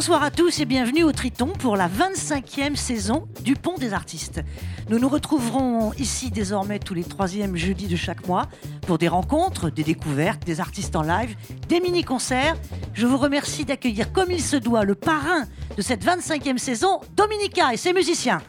[0.00, 4.40] Bonsoir à tous et bienvenue au Triton pour la 25e saison du Pont des artistes.
[4.88, 8.46] Nous nous retrouverons ici désormais tous les troisièmes jeudis de chaque mois
[8.86, 11.36] pour des rencontres, des découvertes, des artistes en live,
[11.68, 12.56] des mini-concerts.
[12.94, 15.44] Je vous remercie d'accueillir comme il se doit le parrain
[15.76, 18.40] de cette 25e saison, Dominica et ses musiciens.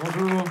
[0.00, 0.44] Bonjour.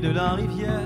[0.00, 0.80] De la rivière.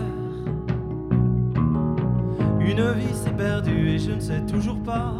[2.60, 5.14] Une vie s'est perdue et je ne sais toujours pas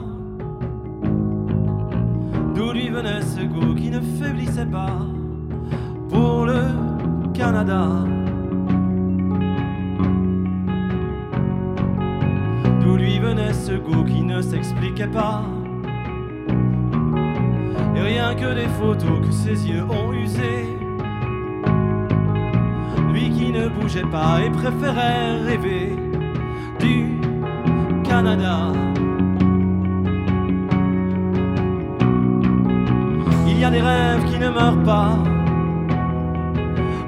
[2.55, 4.99] d'où lui venait ce goût qui ne faiblissait pas
[6.09, 6.61] pour le
[7.33, 7.87] Canada.
[12.81, 15.45] D'où lui venait ce goût qui ne s'expliquait pas.
[17.97, 20.78] Et rien que des photos que ses yeux ont usées.
[23.51, 25.97] Ne bougeait pas et préférait rêver
[26.79, 27.19] du
[28.05, 28.73] Canada.
[33.47, 35.19] Il y a des rêves qui ne meurent pas,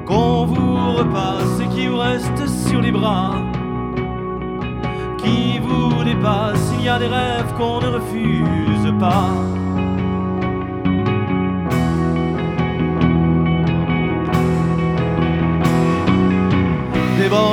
[0.06, 3.34] qu'on vous repasse et qui vous restent sur les bras,
[5.18, 6.72] qui vous dépassent.
[6.78, 9.59] Il y a des rêves qu'on ne refuse pas.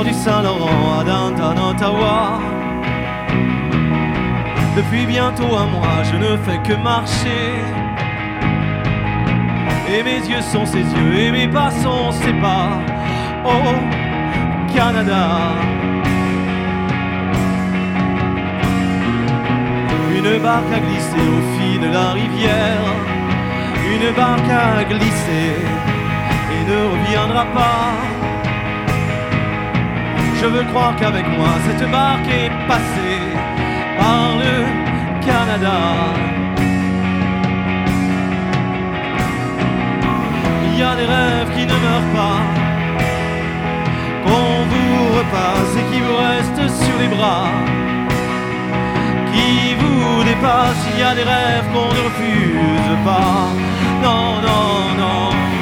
[0.04, 2.38] Du Saint-Laurent à Downtown, Ottawa.
[4.76, 7.50] Depuis bientôt un mois, je ne fais que marcher.
[9.92, 12.78] Et mes yeux sont ses yeux, et mes pas sont ses pas.
[13.44, 13.74] Oh,
[14.72, 15.26] Canada.
[20.16, 22.84] Une barque a glissé au fil de la rivière.
[23.92, 25.56] Une barque a glissé
[26.52, 28.07] et ne reviendra pas.
[30.40, 33.18] Je veux croire qu'avec moi cette barque est passée
[33.98, 34.56] par le
[35.26, 35.78] Canada.
[40.66, 42.40] Il y a des rêves qui ne meurent pas,
[44.24, 47.48] qu'on vous repasse et qui vous restent sur les bras,
[49.32, 50.86] qui vous dépassent.
[50.94, 53.48] Il y a des rêves qu'on ne refuse pas.
[54.04, 55.57] Non, non, non.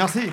[0.00, 0.30] Merci.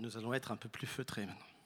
[0.00, 1.57] Nous allons être un peu plus feutrés maintenant.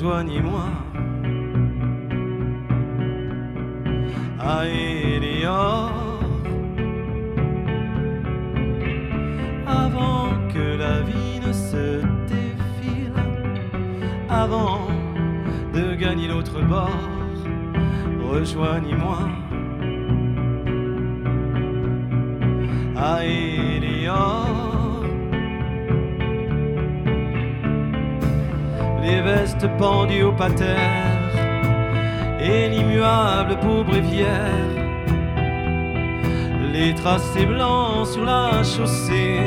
[0.00, 0.89] Rejoignez-moi.
[32.40, 34.70] Et l'immuable pour bréviaire,
[36.72, 39.40] les tracés blancs sur la chaussée,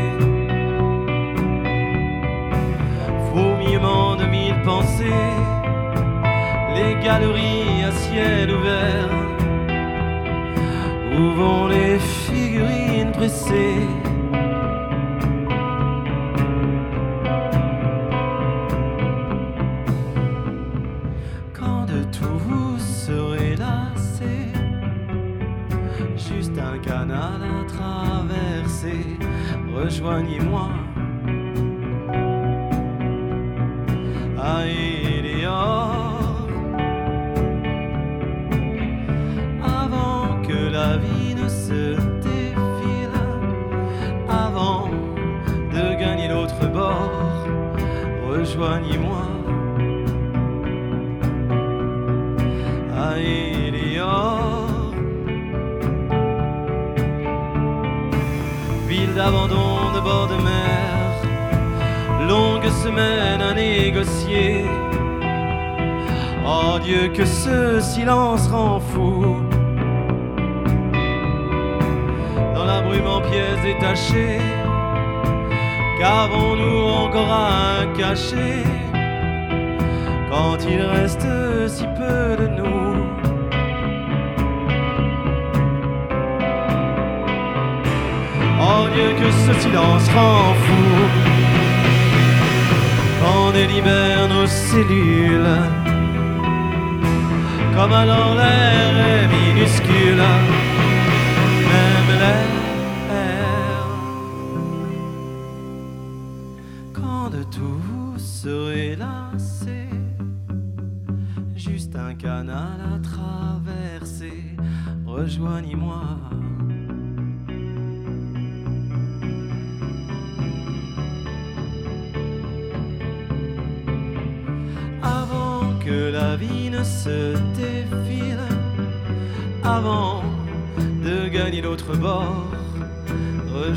[3.31, 5.33] fourmillement de mille pensées,
[6.75, 9.09] les galeries à ciel ouvert,
[11.17, 14.12] où vont les figurines pressées?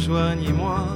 [0.07, 0.96] Rejoignez-moi.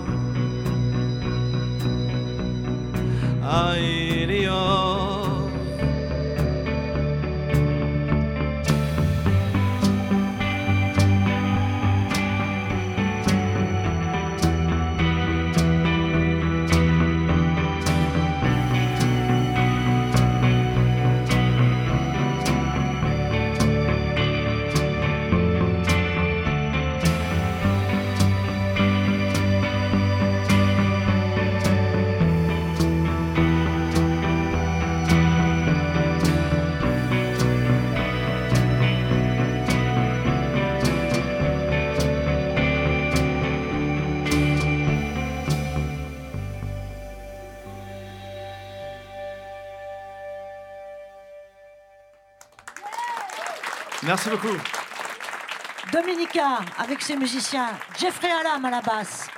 [56.79, 59.29] Avec ses musiciens, Jeffrey Alam à la basse,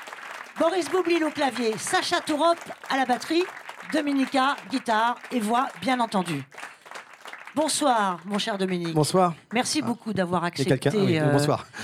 [0.58, 2.56] Boris Boublil au clavier, Sacha Tourop
[2.90, 3.44] à la batterie,
[3.92, 6.42] Dominica, guitare et voix, bien entendu.
[7.54, 8.94] Bonsoir, mon cher Dominique.
[8.94, 9.34] Bonsoir.
[9.52, 10.88] Merci beaucoup d'avoir accepté.
[10.88, 11.38] Ah oui, euh,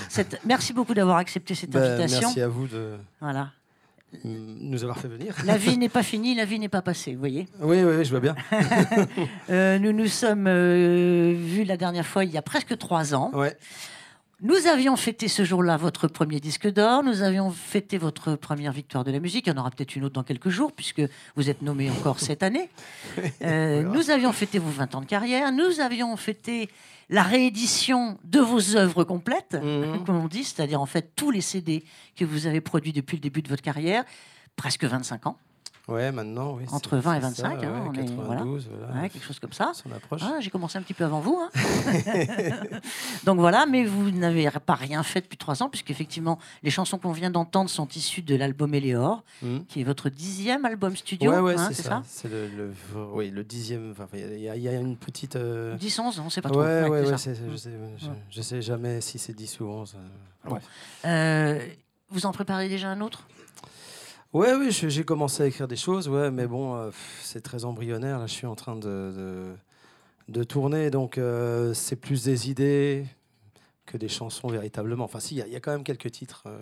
[0.07, 2.21] cette- Merci beaucoup d'avoir accepté cette Bah, invitation.
[2.29, 3.49] merci à vous de Voilà.
[4.25, 5.35] nous avoir fait venir.
[5.45, 7.47] La vie n'est pas finie, la vie n'est pas passée, vous voyez.
[7.59, 8.35] Oui, oui, oui, je vois bien.
[9.51, 13.29] Euh, nous nous sommes euh, vus la dernière fois il y a presque trois ans.
[13.33, 13.55] Ouais.
[14.41, 19.03] Nous avions fêté ce jour-là votre premier disque d'or, nous avions fêté votre première victoire
[19.03, 21.01] de la musique, il y en aura peut-être une autre dans quelques jours, puisque
[21.35, 22.69] vous êtes nommé encore cette année.
[23.41, 26.69] Euh, nous avions fêté vos 20 ans de carrière, nous avions fêté
[27.09, 30.03] la réédition de vos œuvres complètes, Mhm.
[30.05, 31.83] comme on dit, c'est-à-dire en fait tous les CD
[32.15, 34.03] que vous avez produits depuis le début de votre carrière,
[34.55, 35.37] presque 25 ans.
[35.89, 36.63] Ouais, maintenant, oui.
[36.71, 38.29] Entre c'est- 20 et c'est ça, 25, hein, ouais, on est- voilà.
[38.41, 38.69] 92.
[38.95, 39.71] Ouais, quelque chose comme ça.
[40.21, 41.39] Ah, J'ai commencé un petit peu avant vous.
[41.41, 41.49] hein.
[43.25, 47.11] Donc voilà, mais vous n'avez pas rien fait depuis trois ans, puisqu'effectivement, les chansons qu'on
[47.11, 49.65] vient d'entendre sont issues de l'album Éléor, Mhm.
[49.65, 51.31] qui est votre dixième album studio.
[51.31, 52.03] Ouais, ouais, hein, c'est ça.
[52.05, 52.73] C'est le, le-
[53.13, 53.93] oui, le dixième.
[54.13, 55.35] Il y, y a une petite.
[55.35, 56.61] euh, 10, 11, on ne sait pas trop.
[56.61, 57.41] ouais, Ouais, ouais, c'est ça.
[57.51, 59.95] je, sais, je, je sais jamais si c'est 10 ou 11.
[59.95, 60.59] euh, Bon.
[61.05, 61.59] Euh,
[62.09, 63.27] vous en préparez déjà un autre?
[64.31, 68.19] Ouais, oui, j'ai commencé à écrire des choses, ouais, mais bon, euh, c'est très embryonnaire.
[68.19, 69.45] Là, je suis en train de, de,
[70.27, 73.05] de tourner, donc euh, c'est plus des idées
[73.87, 75.05] que des chansons véritablement.
[75.05, 76.43] Enfin, si, il y a- il y, a quand même quelques titres.
[76.45, 76.59] euh,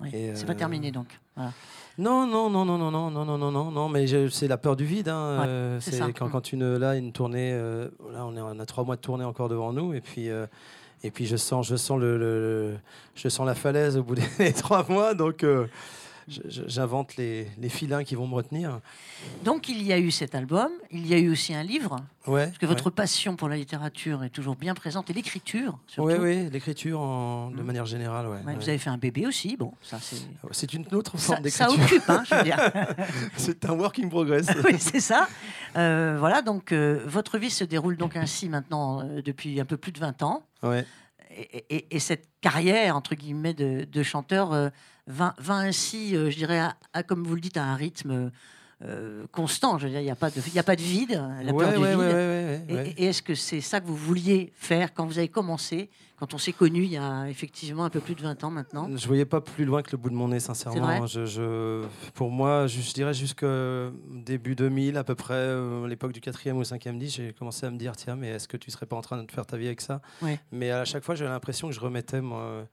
[0.00, 1.06] Oui, C'est pas terminé donc.
[1.36, 1.52] Voilà.
[1.96, 4.74] Non, non, non, non, non, non, non, non, non, non, non, mais c'est la peur
[4.74, 5.08] du vide.
[5.08, 6.30] Hein, Ouais, c'est quand, Mm.
[6.32, 7.52] quand une là une tournée,
[8.12, 10.28] là on, est, on a trois mois de tournée encore devant nous, et puis
[11.04, 12.40] et puis je sens, je sens le, le-
[12.72, 12.76] le-
[13.14, 15.44] je sens la falaise au bout des trois mois, donc
[16.28, 18.80] j'invente les, les filins qui vont me retenir.
[19.44, 22.46] Donc il y a eu cet album, il y a eu aussi un livre, Ouais.
[22.46, 26.10] parce que votre passion pour la littérature est toujours bien présente, et l'écriture surtout.
[26.10, 27.64] Oui, oui, l'écriture de Mm.
[27.64, 28.54] manière générale, ouais.
[28.54, 30.16] Vous avez fait un bébé aussi, bon, ça c'est...
[30.50, 31.84] C'est une autre Ça, forme ça d'écriture.
[31.84, 32.58] occupe, hein, je veux dire.
[33.36, 34.46] C'est un work in progress.
[34.64, 35.28] oui, c'est ça.
[35.76, 39.76] Euh, voilà, donc euh, votre vie se déroule donc ainsi maintenant euh, depuis un peu
[39.76, 40.44] plus de 20 ans.
[40.62, 40.84] ouais.
[41.38, 44.54] Et, et- et cette carrière, entre guillemets, de, de chanteur
[45.06, 48.30] va, va ainsi, euh, je dirais, à, à, comme vous le dites, à un rythme
[48.82, 49.78] euh, constant.
[49.78, 51.52] Je veux dire, il n'y a, pas de- il y a pas de vide, la
[51.52, 52.70] ouais, peur du ouais, vide.
[52.74, 55.88] ouais, Et, et est-ce que c'est ça que vous vouliez faire quand vous avez commencé,
[56.18, 58.90] quand on s'est connus il y a effectivement un peu plus de 20 ans maintenant?
[58.94, 60.80] Je voyais pas plus loin que le bout de mon nez, sincèrement.
[60.98, 61.00] vrai?
[61.08, 65.88] Je, je- pour moi, je, je dirais jusqu'au début 2000, à peu près, euh, à
[65.88, 68.56] l'époque du quatrième ou cinquième disque, j'ai commencé à me dire tiens, mais est-ce que
[68.58, 70.02] tu serais pas en train de faire ta vie avec ça?
[70.52, 72.66] Mais à chaque fois, j'avais l'impression que je remettais, moi,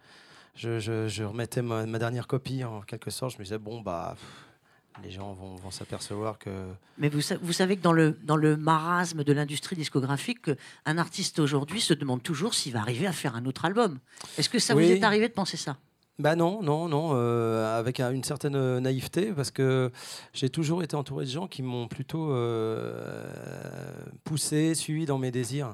[0.56, 3.34] je, je- je remettais ma, ma dernière copie en quelque sorte.
[3.34, 4.16] Je me disais bon bah.
[4.16, 6.52] pff, Les gens vont, vont s'apercevoir que.
[7.00, 10.52] Mais vous, sa- vous savez que dans le, dans le marasme de l'industrie discographique,
[10.86, 13.98] un artiste aujourd'hui se demande toujours s'il va arriver à faire un autre album.
[14.38, 14.86] Est-ce que ça Oui.
[14.86, 15.78] vous est arrivé de penser ça?
[16.20, 19.92] Bah non, non, non, euh, avec un- une certaine euh, naïveté, parce que
[20.32, 23.26] j'ai toujours été entouré de gens qui m'ont plutôt euh,
[24.24, 25.74] poussé, suivi dans mes désirs.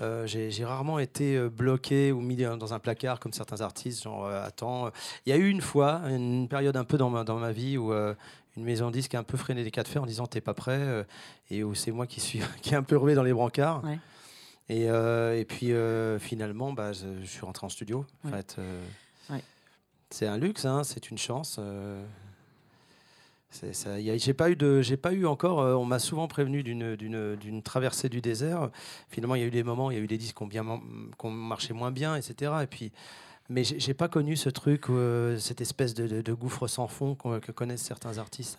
[0.00, 4.26] Euh, j'ai rarement été euh, bloqué ou mis dans un placard comme certains artistes, genre
[4.26, 4.90] euh, attends.
[5.24, 7.78] Il y a eu une fois, une période un peu dans ma, dans ma vie
[7.78, 8.12] où euh,
[8.56, 10.40] une maison de disques a un peu freiné les cas de fer en disant t'es
[10.40, 11.04] pas prêt, euh,
[11.50, 13.84] et où c'est moi qui suis qui est un peu rué dans les brancards.
[13.84, 13.98] Ouais.
[14.68, 18.04] Et, euh, et puis euh, finalement, bah, je, suis rentré en studio.
[18.24, 18.36] En Ouais.
[18.38, 18.82] fait, euh,
[19.30, 19.42] Ouais.
[20.10, 21.56] c'est un luxe, hein, c'est une chance.
[21.60, 22.02] euh,
[23.43, 23.43] c'est- ça- y a-
[24.16, 25.60] J'ai pas eu de, j'ai pas eu encore.
[25.60, 28.70] euh, on m'a souvent prévenu d'une traversée du désert.
[29.08, 30.46] Finalement, il y a eu des moments, il y a eu des disques qui ont
[30.46, 30.80] bien man-
[31.18, 32.52] qui ont marché moins bien, etc.
[32.62, 32.92] Et puis,
[33.48, 37.14] mais j'ai pas connu ce truc, euh, cette espèce de, de- de gouffre sans fond
[37.14, 38.58] que connaissent certains artistes.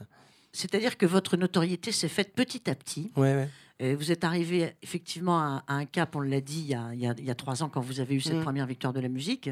[0.52, 3.12] C'est-à-dire que votre notoriété s'est faite petit à petit.
[3.18, 3.50] Ouais, ouais.
[3.78, 6.94] Et vous êtes arrivé effectivement à, à un cap, on l'a dit, il y, a,
[7.18, 8.44] il y a- trois ans quand vous avez eu cette Mm.
[8.44, 9.50] première victoire de la musique,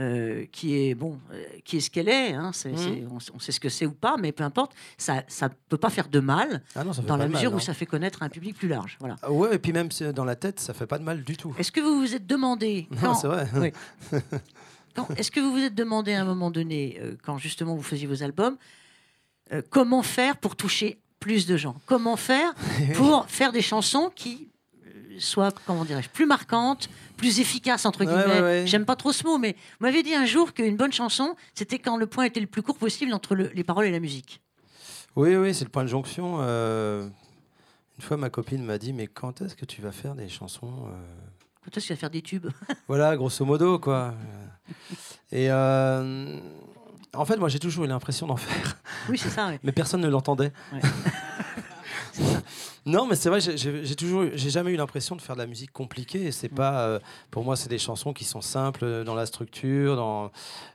[0.00, 2.32] euh, qui est bon, euh, qui est ce qu'elle est.
[2.34, 2.76] hein, c'est- Mm.
[2.76, 4.72] c'est- on, on sait ce que c'est ou pas, mais peu importe.
[4.98, 7.60] Ça, ça peut pas faire de mal Ah non, dans la mal, mesure où non.
[7.60, 8.96] ça fait connaître un public plus large.
[9.00, 9.16] Voilà.
[9.22, 11.54] Ah Ouais, et puis même dans la tête, ça fait pas de mal du tout.
[11.58, 13.48] Est-ce que vous vous êtes demandé Non, c'est vrai.
[13.56, 13.72] Oui.
[14.94, 17.82] quand- est-ce que vous vous êtes demandé à un moment donné, euh, quand justement vous
[17.82, 18.56] faisiez vos albums,
[19.70, 21.76] comment faire pour toucher plus de gens?
[21.86, 22.52] Comment faire
[22.96, 24.48] pour faire des chansons qui
[25.16, 28.24] euh, soient, comment dirais-je, plus marquantes, plus efficaces entre guillemets.
[28.26, 28.64] ouais, ouais.
[28.66, 31.78] J'aime pas trop ce mot, mais vous m'avez dit un jour qu'une bonne chanson, c'était
[31.78, 34.40] quand le point était le plus court possible entre le- les paroles et la musique.
[35.16, 36.38] Oui, oui, c'est le point de jonction.
[36.40, 37.08] euh,
[37.98, 40.70] Une fois, ma copine m'a dit, mais quand est-ce que tu vas faire des chansons
[40.88, 40.90] euh,
[41.64, 42.48] Quand est-ce qu'il va faire des tubes?
[42.88, 44.12] Voilà, grosso modo, quoi.
[45.32, 46.38] Et euh,
[47.14, 48.76] en fait, moi, j'ai toujours eu l'impression d'en faire,
[49.08, 49.46] Oui, c'est ça.
[49.48, 49.58] ouais.
[49.64, 50.52] mais personne ne l'entendait.
[50.72, 50.80] Ouais.
[52.86, 55.72] non, mais c'est vrai, j'ai- toujours, j'ai jamais eu l'impression de faire de la musique
[55.72, 56.24] compliquée.
[56.24, 56.32] Et Mm.
[56.32, 56.98] c'est pas, euh,
[57.30, 60.30] pour moi, c'est des chansons qui sont simples dans la structure, dans,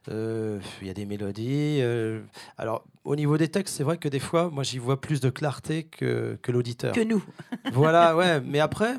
[0.10, 1.80] euh, il y a des mélodies.
[1.82, 2.22] euh,
[2.58, 5.30] alors, au niveau des textes, c'est vrai que des fois, moi, j'y vois plus de
[5.30, 6.94] clarté que, que l'auditeur.
[6.94, 7.24] Que nous.
[7.74, 8.42] Voilà, ouais.
[8.42, 8.96] Mais après,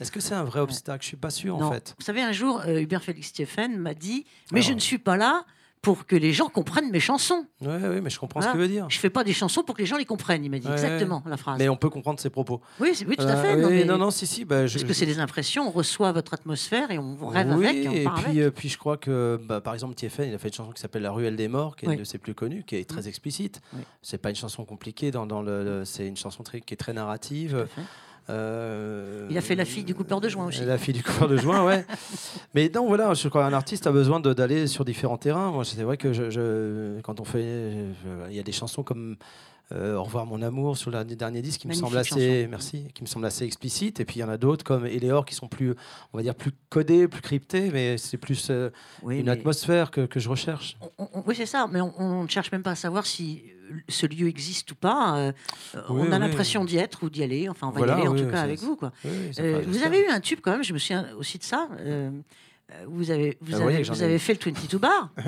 [0.00, 1.02] est-ce que c'est un vrai obstacle?
[1.02, 1.66] Je suis pas sûr, Non.
[1.66, 1.94] en fait.
[1.98, 5.44] Vous savez, un jour, Hubert Félix Stéphane m'a dit Mais je ne suis pas là
[5.82, 7.44] pour que les gens comprennent mes chansons.
[7.60, 8.52] Ouais, ouais, mais je comprends Voilà.
[8.52, 8.86] ce que veut dire.
[8.88, 10.44] Je fais pas des chansons pour que les gens les comprennent.
[10.44, 11.58] Il m'a dit Ouais, exactement la phrase.
[11.58, 12.60] Mais on peut comprendre ses propos.
[12.78, 13.54] Oui, oui, tout à Euh, fait.
[13.56, 14.44] oui, non, mais- non, non, si, si.
[14.44, 17.66] Bah, je, Parce que c'est des impressions, on reçoit votre atmosphère et on rêve oui,
[17.66, 18.38] avec et on et part puis, avec.
[18.44, 20.80] euh, puis je crois que, bah, par exemple, TFN, il a fait une chanson qui
[20.80, 21.94] s'appelle La Ruelle des Morts, qui est Oui.
[21.94, 23.60] une de ses plus connues, qui est très explicite.
[23.74, 23.80] Oui.
[24.02, 26.76] C'est pas une chanson compliquée, dans, dans le, le- c'est une chanson très, qui est
[26.76, 27.50] très narrative.
[27.50, 27.88] Tout à fait.
[28.30, 30.64] Euh, Il a fait La fille du coupeur de joint aussi.
[30.64, 31.84] La fille du coupeur de joint, ouais.
[32.54, 35.50] Mais non, voilà, je crois qu'un artiste a besoin d'aller sur différents terrains.
[35.50, 37.72] Moi, c'est vrai que je, je- quand on fait.
[38.30, 39.16] Il y a des chansons comme
[39.72, 42.10] euh, Au revoir mon amour sur le dernier disque qui me semble assez
[42.42, 42.50] chanson.
[42.50, 44.00] merci, qui me semble assez explicite.
[44.00, 45.74] Et puis il y en a d'autres comme Eleor qui sont plus,
[46.12, 48.70] on va dire plus codés, plus cryptés, mais c'est plus euh,
[49.02, 50.76] Oui, une atmosphère que, que je recherche.
[50.98, 53.76] on- on- oui, c'est ça, mais on ne cherche même pas à savoir si euh,
[53.88, 55.16] ce lieu existe ou pas.
[55.18, 55.32] euh,
[55.74, 56.18] Oui, on a oui.
[56.20, 57.48] l'impression d'y être ou d'y aller.
[57.48, 58.76] Enfin, on va Voilà, y aller en tout cas avec vous.
[58.76, 58.92] Quoi.
[59.04, 61.68] Vous avez eu un tube quand même, je me souviens aussi de ça.
[62.86, 65.10] vous avez, vous Ah, voyez avez, vous fait le 22 bar.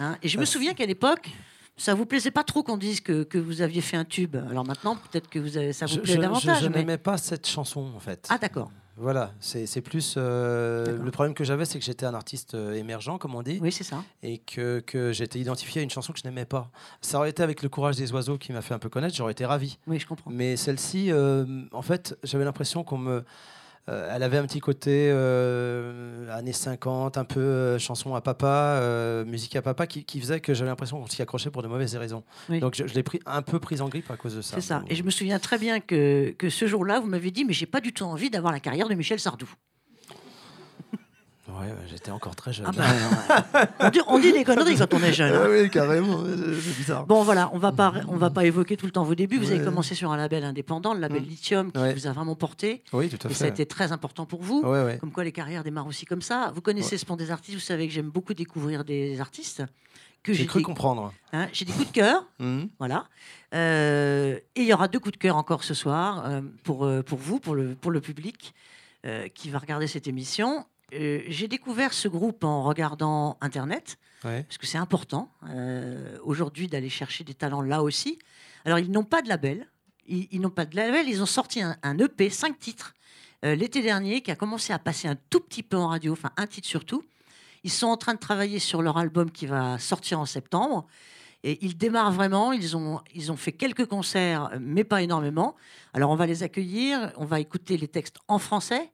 [0.00, 1.28] Hein, et je Ah, me c'est- souviens qu'à l'époque,
[1.78, 4.36] ça vous plaisait pas trop qu'on dise que, que vous aviez fait un tube.
[4.50, 6.58] Alors maintenant, peut-être que vous avez, ça vous Je, plaît je- davantage.
[6.58, 8.26] je- je mais- n'aimais pas cette chanson en fait.
[8.28, 8.70] Ah d'accord.
[9.00, 10.14] Voilà, c'est plus.
[10.16, 13.60] euh, le problème que j'avais, c'est que j'étais un artiste euh, émergent, comme on dit,
[13.62, 14.02] Oui, c'est ça.
[14.24, 16.68] et que, que j'étais identifié à une chanson que je n'aimais pas.
[17.00, 19.30] Ça aurait été avec Le courage des oiseaux qui m'a fait un peu connaître, j'aurais
[19.30, 19.78] été ravi.
[19.86, 20.32] Oui, je comprends.
[20.32, 23.24] Mais celle-ci, euh, en fait, j'avais l'impression qu'on me.
[23.88, 28.82] Euh, elle avait un petit côté euh, années 50, un peu euh, chanson à papa,
[29.26, 31.96] musique à papa, qui, qui faisait que j'avais l'impression qu'on s'y accrochait pour de mauvaises
[31.96, 32.22] raisons.
[32.48, 32.60] Oui.
[32.60, 34.56] Donc je, je l'ai pris un peu prise en grippe à cause de ça.
[34.56, 34.82] C'est ça.
[34.88, 37.66] Et je me souviens très bien que, que ce jour-là, vous m'avez dit, mais j'ai
[37.66, 39.48] pas du tout envie d'avoir la carrière de Michel Sardou.
[41.58, 42.66] Ouais, j'étais encore très jeune.
[42.68, 42.84] Ah bah,
[43.60, 43.66] ouais.
[43.80, 45.32] on, dit, on dit des conneries quand on est jeune.
[45.34, 45.42] hein.
[45.44, 47.06] Ah oui, carrément, c'est bizarre.
[47.06, 49.38] Bon voilà, on va pas on va pas évoquer tout le temps vos débuts.
[49.38, 51.26] Vous avez commencé sur un label indépendant, le label Mm.
[51.26, 51.94] Lithium, qui Ouais.
[51.94, 52.82] vous a vraiment porté.
[52.92, 53.38] Oui, tout à Et fait.
[53.38, 54.60] ça a été très important pour vous.
[54.62, 54.98] Ouais, ouais.
[54.98, 56.52] Comme quoi les carrières démarrent aussi comme ça.
[56.54, 59.62] Vous connaissez ce pont des artistes, vous savez que j'aime beaucoup découvrir des artistes.
[60.24, 61.12] Que J'ai cru des, comprendre.
[61.32, 62.68] hein, j'ai des coups de cœur, Mhm.
[62.78, 63.06] voilà.
[63.54, 67.02] Euh, et il y aura deux coups de cœur encore ce soir euh, pour, euh,
[67.02, 68.52] pour vous, pour le, pour le public
[69.06, 70.66] euh, qui va regarder cette émission.
[70.94, 74.42] Euh, j'ai découvert ce groupe en regardant Internet Ouais.
[74.42, 78.18] parce que c'est important euh, aujourd'hui d'aller chercher des talents là aussi.
[78.64, 79.68] Alors, ils n'ont pas de label.
[80.08, 81.08] Ils, ils n'ont pas de label.
[81.08, 82.94] Ils ont sorti un, un EP, cinq titres,
[83.44, 86.30] euh, l'été dernier, qui a commencé à passer un tout petit peu en radio, enfin
[86.36, 87.04] un titre surtout.
[87.62, 90.86] Ils sont en train de travailler sur leur album qui va sortir en septembre.
[91.44, 92.52] Et ils démarrent vraiment.
[92.52, 95.54] Ils ont, ils ont fait quelques concerts, mais pas énormément.
[95.94, 97.12] Alors, on va les accueillir.
[97.16, 98.90] On va écouter les textes en français.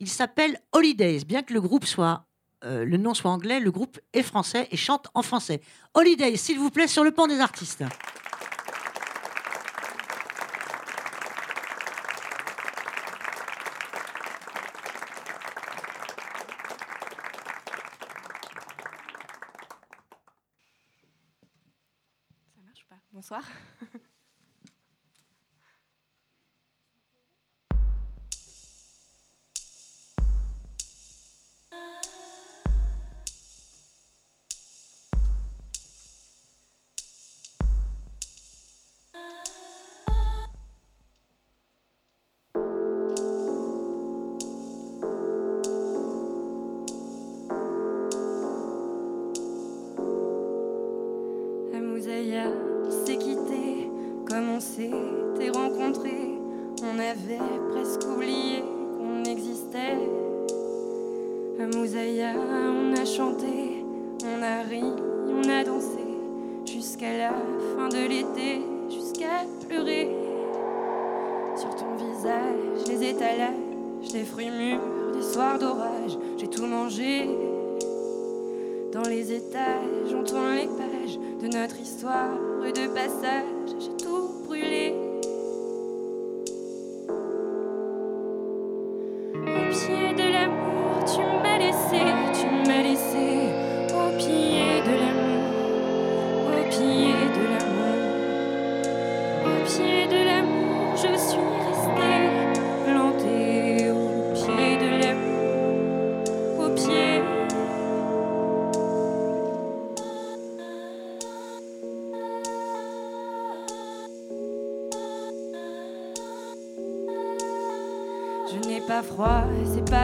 [0.00, 1.24] Il s'appelle Holidays.
[1.26, 2.24] Bien que le groupe soit
[2.64, 5.60] euh, le nom soit anglais, le groupe est français et chante en français.
[5.94, 7.84] Holiday, s'il vous plaît, sur le pont des artistes.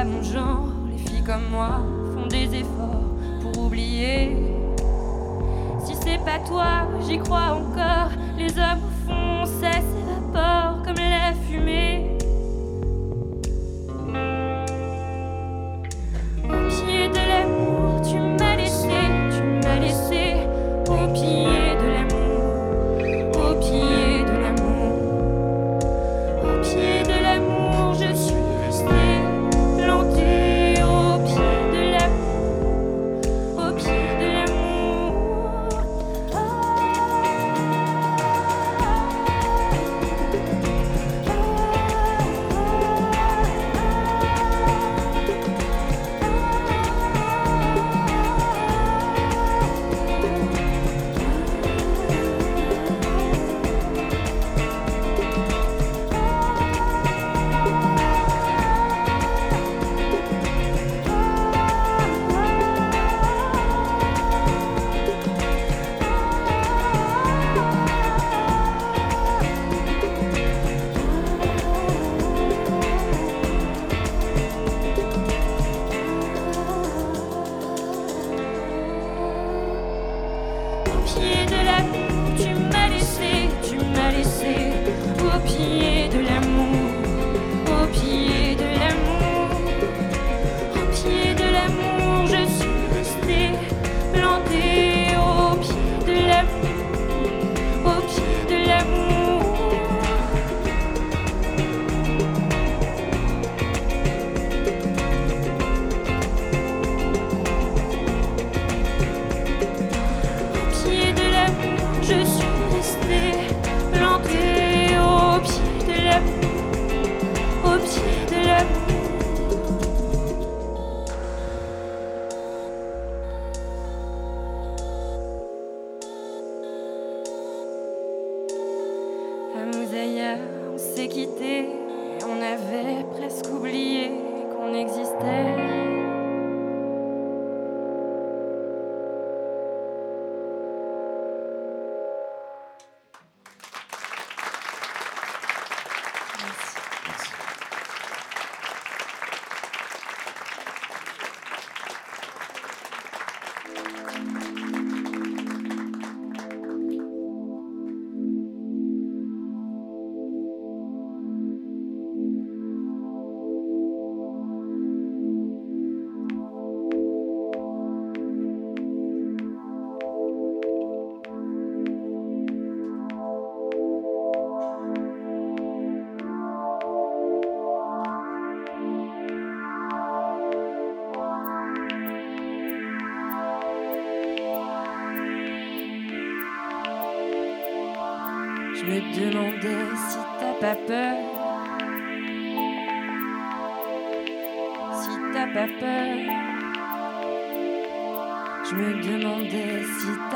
[0.04, 1.80] Les filles comme moi
[2.14, 3.08] font des efforts
[3.40, 4.36] pour oublier.
[5.82, 8.10] Si c'est pas toi, j'y crois encore.
[8.36, 8.82] Les hommes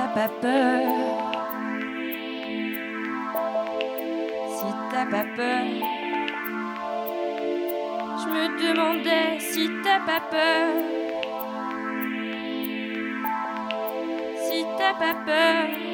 [0.09, 0.89] Si t'as pas peur,
[4.57, 5.67] si t'as pas peur,
[8.17, 10.69] je me demandais si t'as pas peur,
[14.47, 15.88] si t'as pas peur.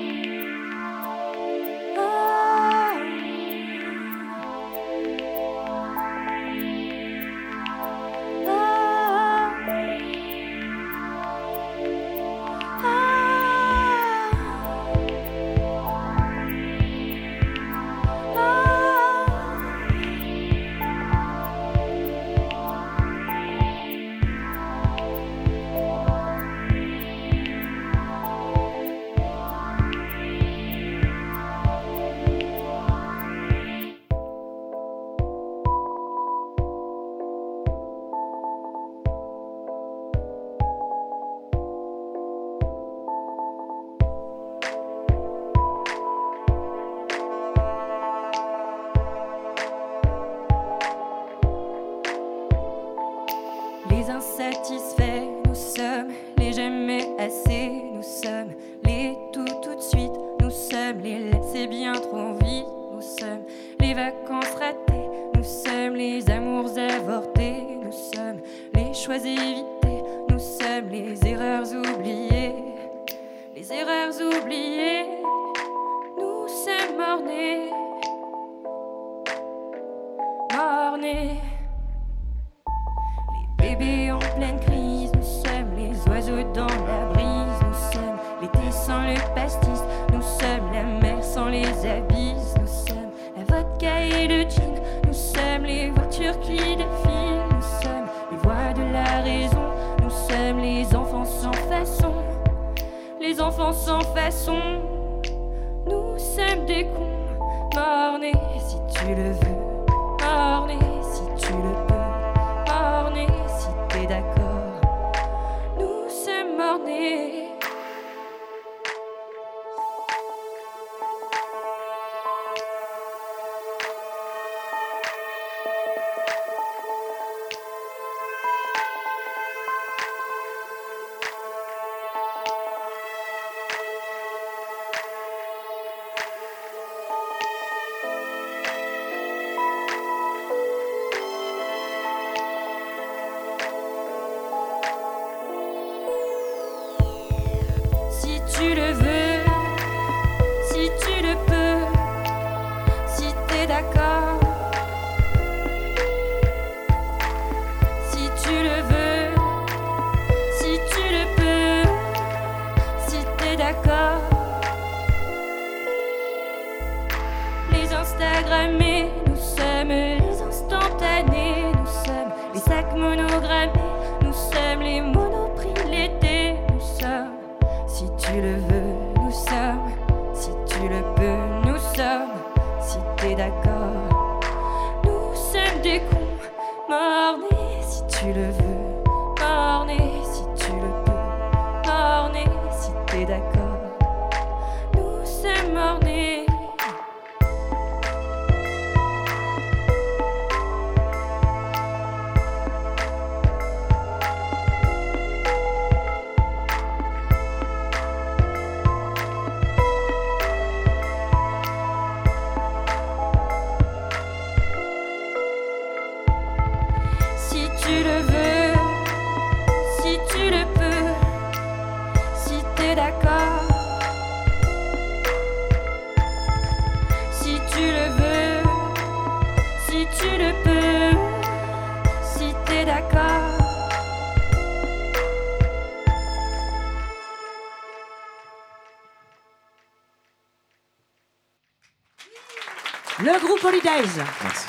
[243.97, 244.67] Merci.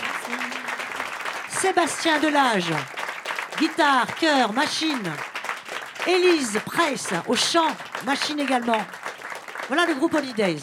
[1.50, 2.72] Sébastien Delage,
[3.58, 5.12] guitare, chœur, machine.
[6.06, 8.78] Élise Presse, au chant, machine également.
[9.68, 10.62] Voilà le groupe Holidays.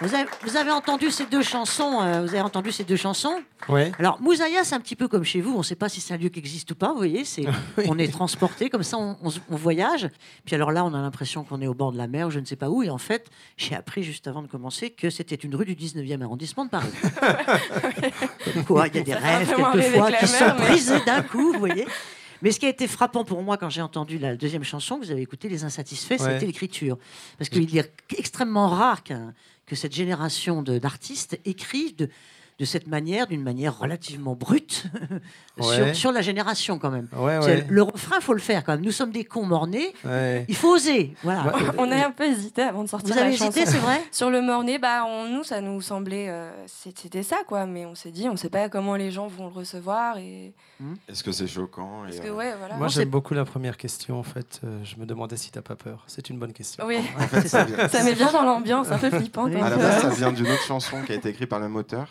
[0.00, 3.42] Vous avez, vous avez entendu ces deux chansons euh, Vous avez entendu ces deux chansons
[3.68, 3.92] Ouais.
[3.98, 5.54] Alors Moussaïa, c'est un petit peu comme chez vous.
[5.54, 6.90] On ne sait pas si c'est un lieu qui existe ou pas.
[6.92, 7.44] Vous voyez, c'est
[7.86, 10.08] on est transporté comme ça, on, on se- on voyage.
[10.46, 12.40] Puis alors là, on a l'impression qu'on est au bord de la mer ou je
[12.40, 12.82] ne sais pas où.
[12.82, 16.22] Et en fait, j'ai appris juste avant de commencer que c'était une rue du 19e
[16.22, 16.88] arrondissement de Paris.
[18.66, 21.86] Quoi, il y a des Ça rêves quelquefois qui sont brisés d'un coup, vous voyez.
[22.42, 25.04] Mais ce qui a été frappant pour moi quand j'ai entendu la deuxième chanson que
[25.04, 26.34] vous avez écoutée, Les Insatisfaits, Ouais.
[26.34, 26.96] c'était l'écriture.
[27.36, 32.08] Parce qu'il est extrêmement rare que cette génération d'artistes écrivent de,
[32.58, 34.84] de cette manière, d'une manière relativement brute,
[35.58, 35.74] Ouais.
[35.74, 37.08] sur, sur la génération quand même.
[37.16, 37.66] Ouais, C'est- ouais.
[37.68, 38.84] Le refrain, faut le faire quand même.
[38.84, 40.44] Nous sommes des cons mornés, ouais.
[40.48, 41.14] il faut oser.
[41.24, 41.46] Voilà.
[41.46, 41.52] Ouais.
[41.78, 44.30] On a un peu hésité avant de sortir Vous avez la hésité, c'est vrai Sur
[44.30, 46.28] le morné, bah, on- nous, ça nous semblait.
[46.28, 47.66] euh, C'était ça, quoi.
[47.66, 50.18] Mais on s'est dit, on sait pas comment les gens vont le recevoir.
[50.18, 50.52] Et...
[51.08, 52.76] Est-ce que c'est choquant et, Parce que, euh, ouais, voilà.
[52.76, 54.60] Moi, j'aime beaucoup la première question, en fait.
[54.64, 56.04] Euh, je me demandais si t'as pas peur.
[56.06, 56.84] C'est une bonne question.
[56.86, 57.64] Oui, En fait, ça
[58.04, 59.44] met bien dans l'ambiance, un peu flippant.
[59.44, 59.56] Oui.
[59.60, 61.76] À la base, ça vient d'une autre chanson qui a été écrite par le même
[61.76, 62.08] auteur.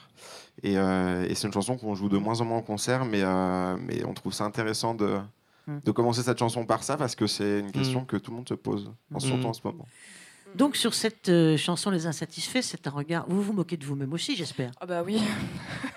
[0.63, 3.21] Et, euh, et c'est une chanson qu'on joue de moins en moins en concert, mais,
[3.23, 5.17] euh, mais on trouve ça intéressant de,
[5.67, 5.79] Mm.
[5.83, 8.05] de commencer cette chanson par ça parce que c'est une question Mm.
[8.05, 9.19] que tout le monde se pose, en Mm.
[9.19, 9.85] surtout en ce moment.
[10.55, 13.25] Donc sur cette euh, chanson Les Insatisfaits, c'est un regard.
[13.27, 14.71] Vous vous moquez de vous-même aussi, j'espère.
[14.79, 15.21] Ah bah oui,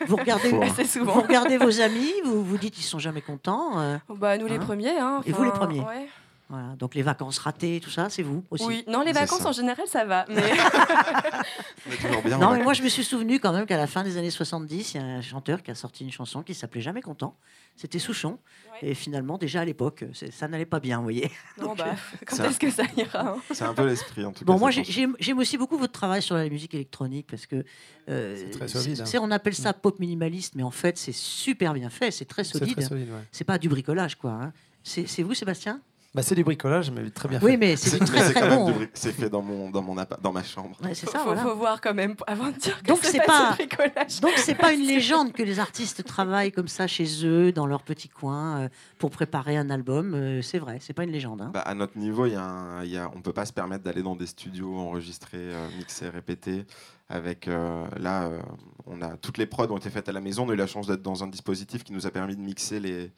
[0.08, 1.20] Vous regardez, assez vous souvent.
[1.22, 3.78] regardez vos amis, vous vous dites ils sont jamais contents.
[3.80, 4.98] euh, Bah nous les Hein premiers.
[4.98, 6.08] Hein, Et vous, les premiers ouais.
[6.50, 6.74] Voilà.
[6.76, 8.64] Donc les vacances ratées, tout ça, c'est vous aussi.
[8.66, 10.26] Oui, non, les vacances en général ça va.
[10.28, 10.42] Mais
[11.86, 12.38] On est toujours bien.
[12.38, 14.94] Non, mais moi je me suis souvenu quand même qu'à la fin des années 70,
[14.94, 17.36] il y a un chanteur qui a sorti une chanson qui s'appelait Jamais content.
[17.76, 18.38] C'était Souchon.
[18.82, 18.90] Ouais.
[18.90, 21.30] Et finalement, déjà à l'époque, ça n'allait pas bien, vous voyez.
[21.60, 21.94] non, bah,
[22.26, 24.58] quand Ça- est-ce que ça ira hein C'est un peu l'esprit en tout Bon, cas.
[24.58, 25.14] moi j'ai- chanson.
[25.18, 27.64] j'aime aussi beaucoup votre travail sur la musique électronique parce que
[28.08, 29.18] euh, C'est très solide, hein.
[29.22, 32.78] on appelle ça pop minimaliste, mais en fait c'est super bien fait, c'est très solide.
[32.78, 33.06] ouais.
[33.32, 34.30] C'est pas du bricolage, quoi.
[34.32, 34.52] hein.
[34.82, 35.80] C'est vous, Sébastien?
[36.12, 37.56] Bah, c'est du bricolage, mais très bien Oui, fait.
[37.56, 38.86] mais c'est du mais très c'est très quand même bon.
[38.94, 40.76] c'est fait dans, mon, dans, mon dans ma chambre.
[40.82, 41.42] Ouais, c'est faut, ça, faut- voilà.
[41.42, 44.20] faut voir quand même avant de dire que Donc, c'est pas, du bricolage.
[44.20, 47.84] Donc c'est pas une légende que les artistes travaillent comme ça chez eux, dans leur
[47.84, 48.68] petit coin, euh,
[48.98, 50.14] pour préparer un album.
[50.14, 51.42] Euh, c'est vrai, c'est pas une légende.
[51.42, 51.50] hein.
[51.54, 53.52] Bah, à notre niveau, il y a un- y a- on ne peut pas se
[53.52, 56.64] permettre d'aller dans des studios, enregistrer, euh, mixer, répéter.
[57.08, 58.38] Avec, euh, là, euh,
[58.86, 60.46] on a, toutes les prods ont été faites à la maison.
[60.46, 62.78] On a eu la chance d'être dans un dispositif qui nous a permis de mixer
[62.80, 63.10] les,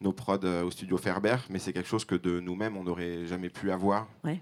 [0.00, 1.36] nos prods euh, au studio Ferber.
[1.50, 4.08] Mais c'est quelque chose que de nous-mêmes, on n'aurait jamais pu avoir.
[4.24, 4.40] Ouais.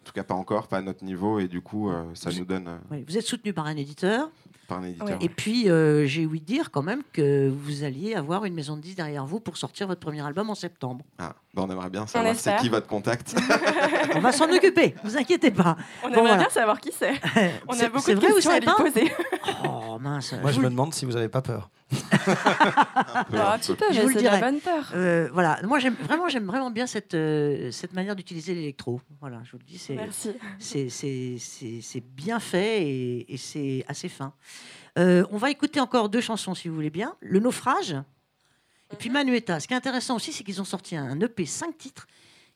[0.00, 1.38] En tout cas, pas encore, pas à notre niveau.
[1.38, 3.76] Et du coup, euh, ça Vous- nous donne euh, Oui, vous êtes soutenu par un
[3.76, 4.30] éditeur,
[4.68, 5.08] par un éditeur.
[5.08, 5.16] Ouais.
[5.20, 8.82] et puis euh, j'ai ouï dire quand même que vous alliez avoir une maison de
[8.82, 11.04] 10 derrière vous pour sortir votre premier album en septembre.
[11.18, 13.34] Ah, on aimerait bien savoir c'est qui votre contact.
[14.14, 15.76] On va s'en occuper, vous inquiétez pas.
[16.02, 16.36] On Bon, aimerait voilà.
[16.36, 17.12] bien savoir qui c'est.
[17.68, 19.12] On C'est- a beaucoup c'est de vrai, vous questions à savez lui poser.
[19.64, 20.32] Oh mince.
[20.40, 21.70] Moi, je vous me demande si vous avez pas peur.
[21.92, 23.86] Un peu, Alors, un un petit peu.
[23.86, 24.90] peu, Je mais vous le c'est de la bonne peur.
[24.94, 29.00] Euh, voilà, moi j'aime vraiment, j'aime vraiment bien cette, euh, cette manière d'utiliser l'électro.
[29.20, 29.94] Voilà, je vous le dis, c'est,
[32.00, 34.32] bien fait et, et c'est assez fin.
[34.98, 37.14] Euh, on va écouter encore deux chansons si vous voulez bien.
[37.20, 37.96] Le naufrage
[38.92, 39.60] et puis Manueta.
[39.60, 42.06] Ce qui est intéressant aussi, c'est qu'ils ont sorti un EP 5 titres.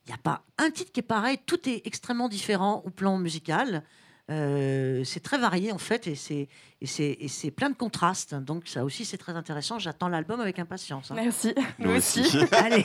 [0.07, 3.19] Il n'y a pas un titre qui est pareil, tout est extrêmement différent au plan
[3.19, 3.83] musical.
[4.31, 6.49] Euh, c'est très varié en fait et c'est,
[6.83, 8.35] et, c'est, et c'est plein de contrastes.
[8.35, 9.79] Donc ça aussi c'est très intéressant.
[9.79, 11.11] J'attends l'album avec impatience.
[11.11, 11.15] hein.
[11.17, 11.55] Merci.
[11.79, 12.23] Nous aussi.
[12.53, 12.85] Allez.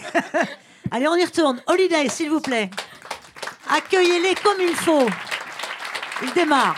[0.91, 1.61] Allez, on y retourne.
[1.67, 2.69] Holiday, s'il vous plaît.
[3.69, 5.07] Accueillez-les comme il faut.
[6.23, 6.75] Il démarre.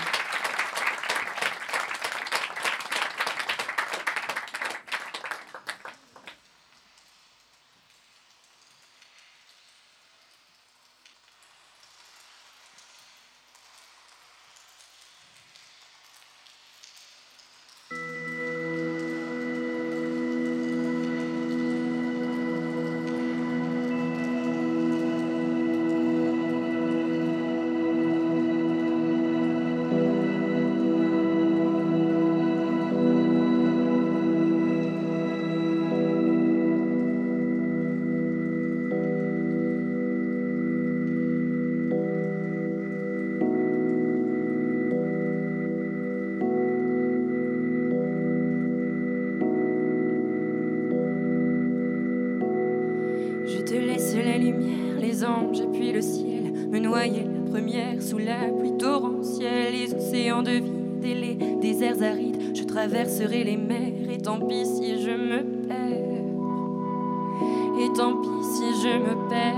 [62.87, 66.21] traverserai les mers, et tant pis si je me perds.
[67.81, 69.54] Et tant pis si je me perds.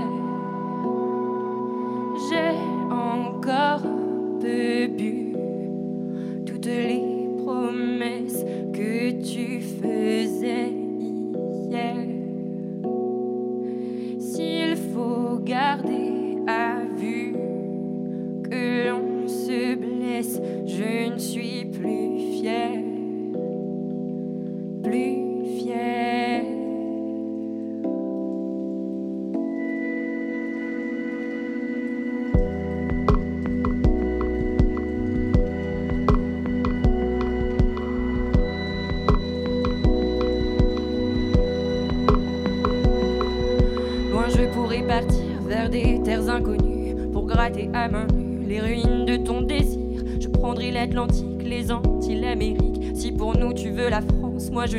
[54.50, 54.78] Moi, je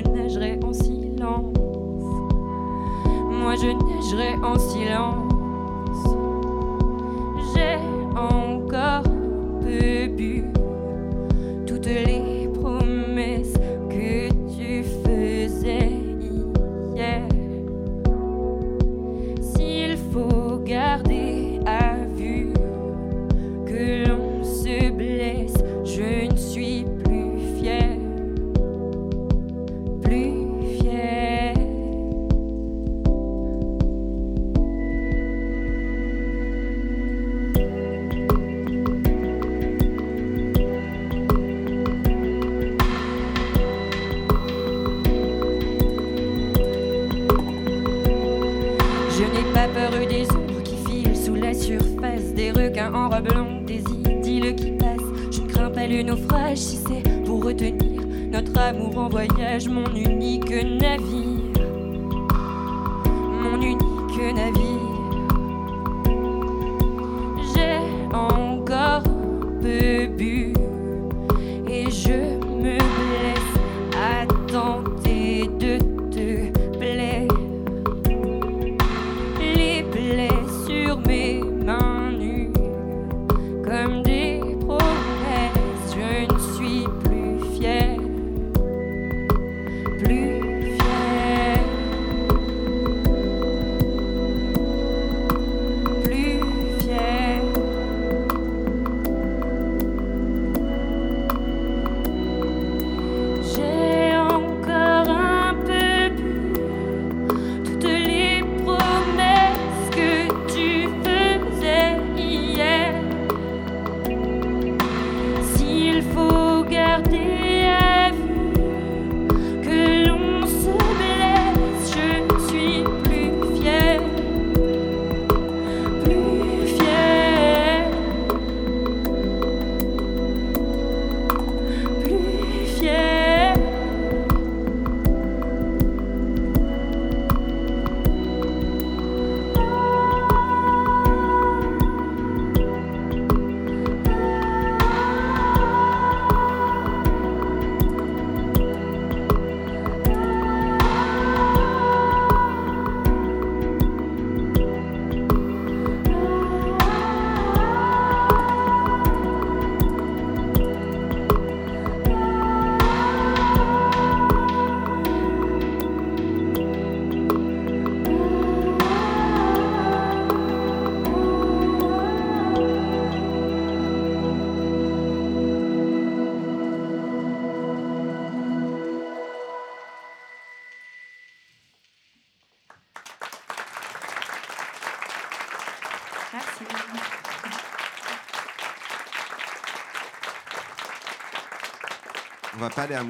[192.69, 193.03] pas aller à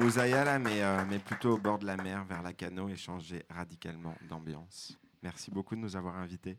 [0.44, 3.44] là, mais, euh, mais plutôt au bord de la mer, vers la Cano, et changer
[3.50, 4.98] radicalement d'ambiance.
[5.22, 6.56] Merci beaucoup de nous avoir invités.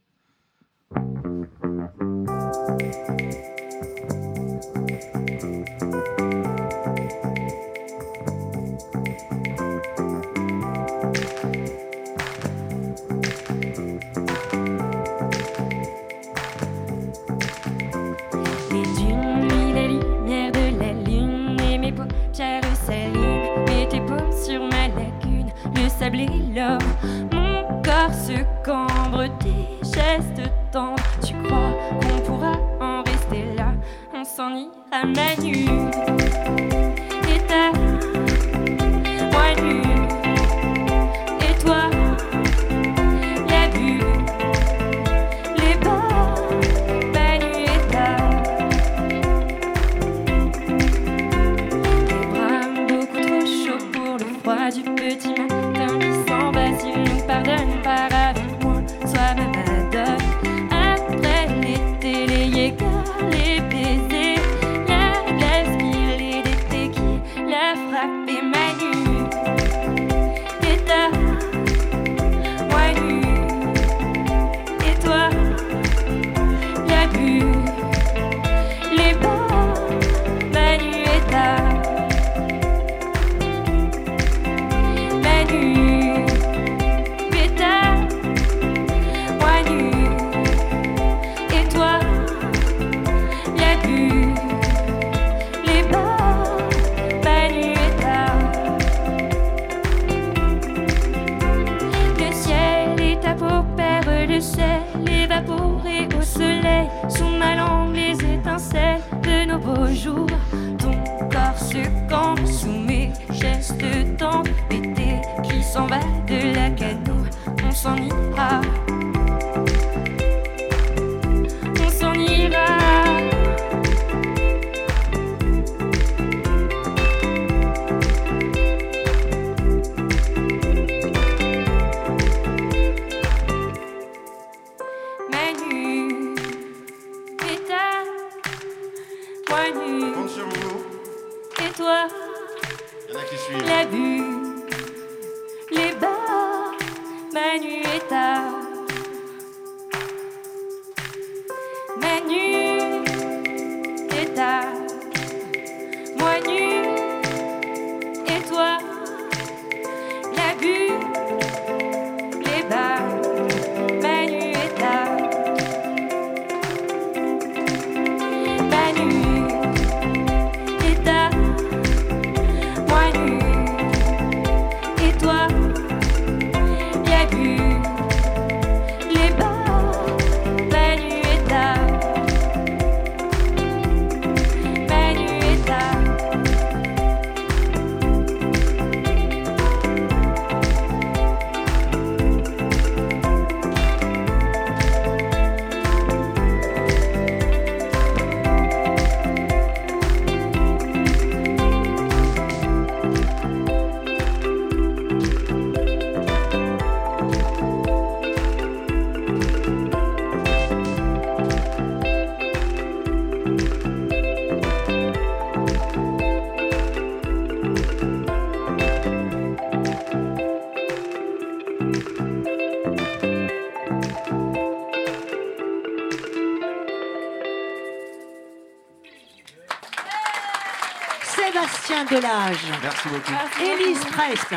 [232.84, 233.34] Merci beaucoup.
[233.64, 234.56] Élise Presque,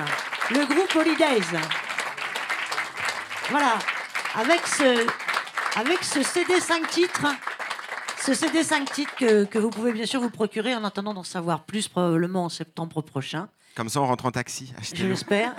[0.51, 1.59] le groupe Holidays.
[3.51, 3.79] Voilà,
[4.35, 5.07] avec ce,
[5.79, 7.27] avec ce CD 5 titres,
[8.21, 11.23] ce CD 5 titres que, que vous pouvez bien sûr vous procurer en attendant d'en
[11.23, 13.49] savoir plus probablement en septembre prochain.
[13.77, 14.73] Comme ça, on rentre en taxi.
[14.95, 15.53] Je l'espère.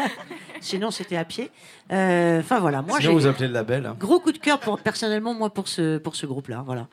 [0.60, 1.50] Sinon, c'était à pied.
[1.92, 3.86] Euh, Enfin voilà, moi Sinon, vous appelez le label.
[3.86, 3.96] hein.
[3.98, 6.62] gros coup de cœur pour personnellement moi pour ce pour ce groupe-là.
[6.64, 6.86] Voilà.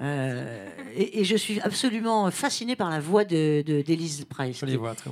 [0.00, 4.64] Euh, et, et je suis absolument fasciné par la voix de de- Price.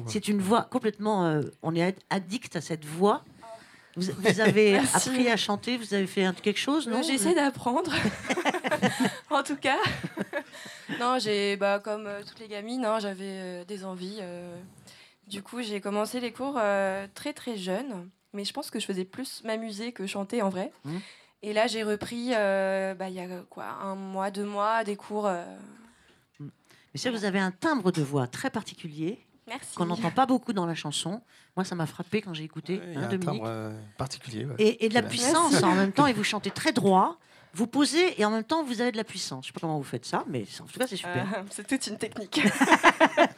[0.07, 1.27] C'est une voix complètement.
[1.27, 3.23] euh, on est addict à cette voix.
[3.97, 7.03] Vous, vous avez appris à chanter, vous avez fait quelque chose, non?
[7.03, 7.93] J'essaie d'apprendre.
[9.31, 9.79] en tout cas.
[11.01, 14.19] non, j'ai, bah, comme euh, toutes les gamines, hein, j'avais euh, des envies.
[14.23, 14.57] euh.
[15.27, 18.09] Du coup, j'ai commencé les cours euh, très très jeune.
[18.33, 20.73] Mais je pense que je faisais plus m'amuser que chanter en vrai.
[20.85, 21.01] Mhm.
[21.43, 24.97] Et là, j'ai repris, euh, bah, il y a quoi, un mois, deux mois, des
[24.97, 25.27] cours.
[25.27, 25.45] euh.
[26.41, 29.75] Mais ça, vous avez un timbre de voix très particulier Merci.
[29.77, 31.23] qu'on n'entend pas beaucoup dans la chanson.
[31.57, 33.73] Moi, ça m'a frappé quand j'ai écouté, Ouais, il y a hein, un timbre euh,
[33.97, 34.45] particulier.
[34.45, 34.55] ouais.
[34.59, 35.17] Et, et de la Merci.
[35.19, 37.19] puissance en même temps, et vous chantez très droit.
[37.55, 39.45] Vous posez et en même temps vous avez de la puissance.
[39.45, 41.27] Je sais pas comment vous faites ça, mais en tout cas c'est super.
[41.37, 42.41] Euh, c'est toute une technique.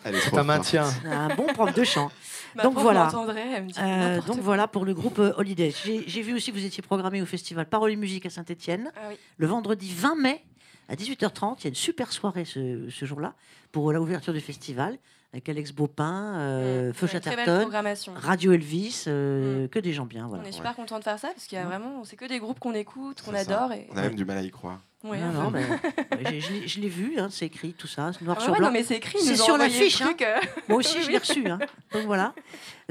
[0.04, 0.84] C'est un maintien.
[1.06, 2.10] Un bon prof de chant.
[2.54, 3.10] Ma Donc voilà.
[3.36, 4.36] elle me dit Euh, donc quoi.
[4.42, 5.72] voilà pour le groupe euh, Holiday.
[6.06, 9.00] J'ai vu aussi que vous étiez programmé au festival Parole et Musique à Saint-Etienne Ah
[9.08, 9.14] oui.
[9.38, 10.44] le vendredi 20 mai
[10.88, 11.56] à 18h30.
[11.60, 13.34] Il y a une super soirée ce, ce jour-là
[13.70, 14.98] pour la ouverture du festival
[15.32, 16.92] avec Alex Baupin, euh, Mm.
[16.92, 17.70] Feu Ouais, Chatterton.
[18.16, 20.26] Radio Elvis, euh, que des gens bien.
[20.28, 20.42] Voilà.
[20.44, 21.68] On est super content de faire ça parce qu'il y a Mm.
[21.68, 23.72] vraiment, c'est que des groupes qu'on écoute, qu'on adore.
[23.72, 23.86] Et...
[23.92, 24.80] On a même du mal à y croire.
[25.04, 25.18] Ouais.
[25.18, 25.64] Non, non, mais,
[26.24, 28.68] ouais, j'ai- je l'ai- vu, hein, c'est écrit, tout ça, noir Ah sur ouais, blanc.
[28.68, 29.18] non, mais c'est écrit.
[29.18, 30.36] C'est sur l'affiche, le truc, euh,
[30.68, 31.48] Moi aussi, je l'ai reçu.
[31.48, 31.58] hein.
[31.92, 32.34] Donc voilà.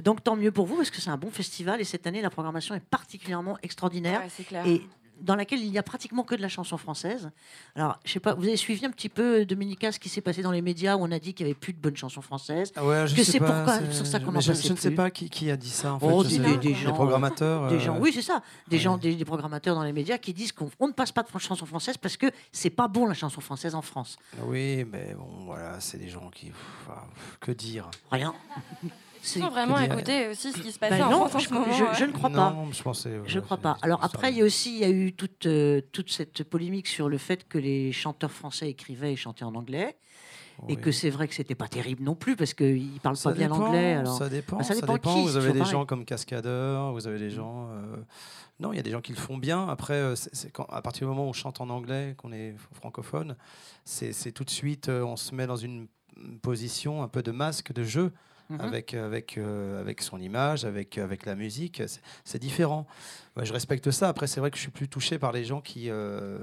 [0.04, 2.30] Donc tant mieux pour vous, parce que c'est un bon festival et cette année, la
[2.30, 4.66] programmation est particulièrement extraordinaire ouais, c'est clair.
[4.68, 4.82] et
[5.22, 7.32] dans laquelle il n'y a pratiquement que de la chanson française.
[7.76, 10.42] Alors, je sais pas, vous avez suivi un petit peu, Dominica, ce qui s'est passé
[10.42, 12.72] dans les médias où on a dit qu'il n'y avait plus de bonnes chansons françaises.
[12.76, 14.92] Ah ouais, je Que c'est pourquoi c'est- sur ça qu'on en je, je ne sais
[14.92, 16.08] pas qui, qui a dit ça en fait.
[16.12, 17.70] Oh, des- des- des gens, programmateurs.
[17.70, 18.42] Des euh, gens, oui, c'est ça.
[18.68, 18.82] Des ouais.
[18.82, 21.28] gens, des, des programmateurs dans les médias qui disent qu'on on ne passe pas de
[21.40, 24.18] chanson française parce que c'est pas bon la chanson française en France.
[24.46, 26.48] Oui, mais bon, voilà, c'est des gens qui.
[26.48, 26.90] pff,
[27.40, 28.34] que dire Rien.
[29.24, 31.48] Ils sont vraiment écouter aussi ce qui se Ben passait en non, France en je,
[31.48, 31.72] ce moment.
[31.72, 32.52] je- je ne crois pas.
[32.52, 33.20] Non, je pensais.
[33.26, 33.78] Je ouais, crois c'est- pas.
[33.82, 36.88] Alors après, il y a aussi il y a eu toute, euh, toute cette polémique
[36.88, 39.98] sur le fait que les chanteurs français écrivaient et chantaient en anglais,
[40.68, 40.78] et oui.
[40.78, 43.48] que c'est vrai que c'était pas terrible non plus parce qu'ils parlent Ça pas bien
[43.48, 43.94] dépend, l'anglais.
[43.94, 44.58] Alors Ça dépend.
[44.58, 45.16] Bah, ça ça dépend dépend.
[45.16, 45.72] qui, vous avez des pareil.
[45.72, 47.68] gens comme Cascadeur, vous avez des gens.
[47.72, 47.98] euh,
[48.60, 49.68] Non, il y a des gens qui le font bien.
[49.68, 50.14] Après, euh,
[50.54, 53.36] quand, à partir du moment où on chante en anglais, qu'on est francophone,
[53.86, 55.88] c'est c'est tout de suite, euh, on se met dans une
[56.42, 58.12] position un peu de masque, de jeu.
[58.52, 58.62] Mhm.
[58.62, 61.82] avec, avec, euh, avec son image, avec, avec la musique.
[62.26, 62.86] C'est- différent.
[63.42, 64.10] Je respecte ça.
[64.10, 66.40] Après, c'est vrai que je suis plus touché par les gens qui, euh,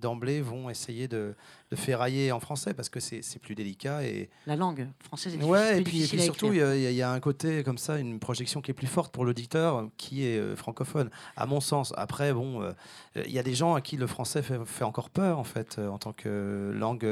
[0.00, 1.34] d'emblée, vont essayer de,
[1.70, 4.02] de ferrailler en français parce que c'est plus délicat.
[4.04, 6.90] Et, La langue française est difficile- ouais, plus et puis, et surtout, il y, a-
[6.90, 10.38] y un côté comme ça, une projection qui est plus forte pour l'auditeur qui est
[10.38, 11.92] euh, francophone, à mon sens.
[11.96, 12.68] Après, bon,
[13.14, 15.78] il y a des gens à qui le français fait, fait encore peur, en fait,
[15.78, 17.06] en tant que langue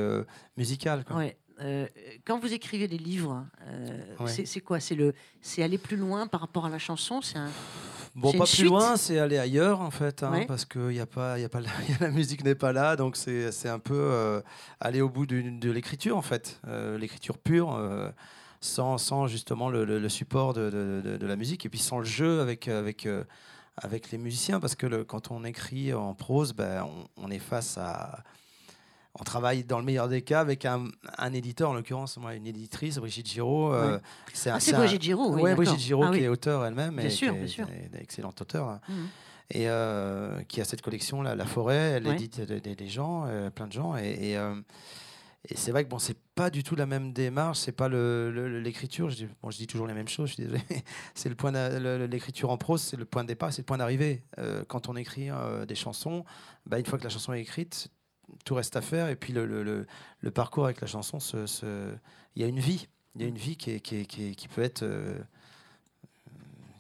[0.57, 1.05] musicale.
[1.05, 1.17] quoi.
[1.17, 1.37] Ouais.
[1.63, 1.87] Euh,
[2.25, 4.29] quand vous écrivez des livres, euh, Ouais.
[4.47, 4.81] c'est quoi?
[4.81, 7.21] C'est le, c'est aller plus loin par rapport à la chanson?
[7.23, 7.51] C'est un.
[8.15, 10.47] Bon, pas plus loin, c'est aller ailleurs en fait, hein, Ouais.
[10.47, 11.61] parce que y a pas, y a pas,
[12.01, 14.43] la, musique n'est pas là, donc c'est c'est un peu euh,
[14.81, 18.11] aller au bout de l'écriture en fait, euh, l'écriture pure, euh,
[18.61, 21.79] sans, sans justement le, le- le support de, de- de- de la musique, et puis
[21.79, 23.09] sans le jeu avec, avec,
[23.79, 26.85] avec les musiciens, parce que le- quand on écrit en prose, ben,
[27.17, 28.23] on, on est face à...
[29.21, 30.87] On travaille dans le meilleur des cas avec un,
[31.19, 33.73] un éditeur, en l'occurrence, moi, une éditrice, Brigitte Giraud.
[33.75, 33.99] euh,
[34.33, 35.55] c'est Ah, Brigitte Giraud, oui, Ouais.
[35.55, 37.67] Brigitte Giraud, Ah qui est auteur elle-même, Bien et sûr, qui est bien sûr.
[37.69, 38.67] une excellente auteure.
[38.69, 39.07] là Mhm.
[39.51, 42.15] et euh, qui a cette collection là, La Forêt, elle Ouais.
[42.15, 44.55] édite des, des- des gens, euh, plein de gens, et, et, euh,
[45.47, 49.11] et c'est vrai que bon, c'est pas du tout la même démarche, c'est pas l'écriture.
[49.11, 50.31] Je dis, bon, je dis toujours les mêmes choses.
[50.31, 50.63] Je suis désolé.
[51.15, 51.51] c'est le point,
[52.07, 54.23] l'écriture en prose, c'est le point de départ, c'est le point d'arrivée.
[54.39, 56.25] Euh, quand on écrit euh, des chansons,
[56.65, 57.89] bah, une fois que la chanson est écrite,
[58.45, 59.87] tout reste à faire, et puis le, le- le-
[60.21, 61.95] le parcours avec la chanson, se- se-
[62.37, 64.31] il y a une vie, il y a une vie qui, est- qui, est- qui
[64.31, 65.19] est- qui peut être euh,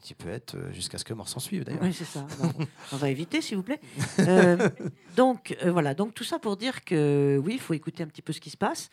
[0.03, 1.82] qui peut être euh, jusqu'à ce que mort s'en suive d'ailleurs.
[1.82, 2.26] Oui, c'est ça.
[2.40, 2.53] Bon,
[2.92, 3.80] on va éviter, s'il vous plaît.
[4.18, 4.68] Euh,
[5.16, 5.94] donc, euh, voilà.
[5.94, 8.50] Donc, tout ça pour dire que oui, il faut écouter un petit peu ce qui
[8.50, 8.90] se passe,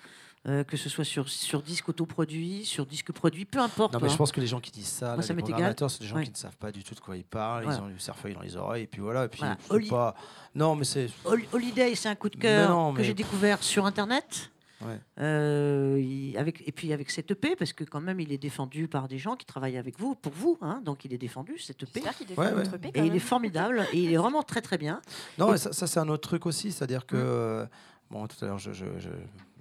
[0.47, 3.93] euh, que ce soit sur, sur disque autoproduit, sur disque produit, peu importe.
[3.93, 4.11] Non, mais hein.
[4.11, 6.07] je pense que les gens qui disent ça, Moi, là, ça les programmateurs, c'est des
[6.07, 6.23] gens Ouais.
[6.23, 7.63] qui ne savent pas du tout de quoi ils parlent.
[7.65, 7.79] Voilà.
[7.79, 9.25] Ils ont du cerfeuil dans les oreilles, et puis voilà.
[9.25, 9.57] Et puis, Voilà.
[9.59, 10.15] faut Oli- pas...
[10.55, 11.09] Non, mais c'est.
[11.25, 14.49] Hol- Holiday, c'est un coup de cœur Mais non, que j'ai découvert sur Internet.
[14.81, 14.97] Ouais.
[15.19, 18.87] Euh, il- avec, et puis avec cette EP, parce que quand même, il est défendu
[18.87, 20.57] par des gens qui travaillent avec vous, pour vous.
[20.61, 22.01] hein, donc, il est défendu, cette EP.
[22.37, 22.63] Ouais, ouais.
[22.75, 25.01] EP, Et il est formidable, et il est vraiment très très bien.
[25.37, 26.71] Non, Et- mais ça, ça, c'est un autre truc aussi.
[26.71, 27.17] C'est-à-dire que.
[27.17, 27.19] Mm.
[27.19, 27.65] euh,
[28.09, 29.09] Bon, tout à l'heure, je, je, je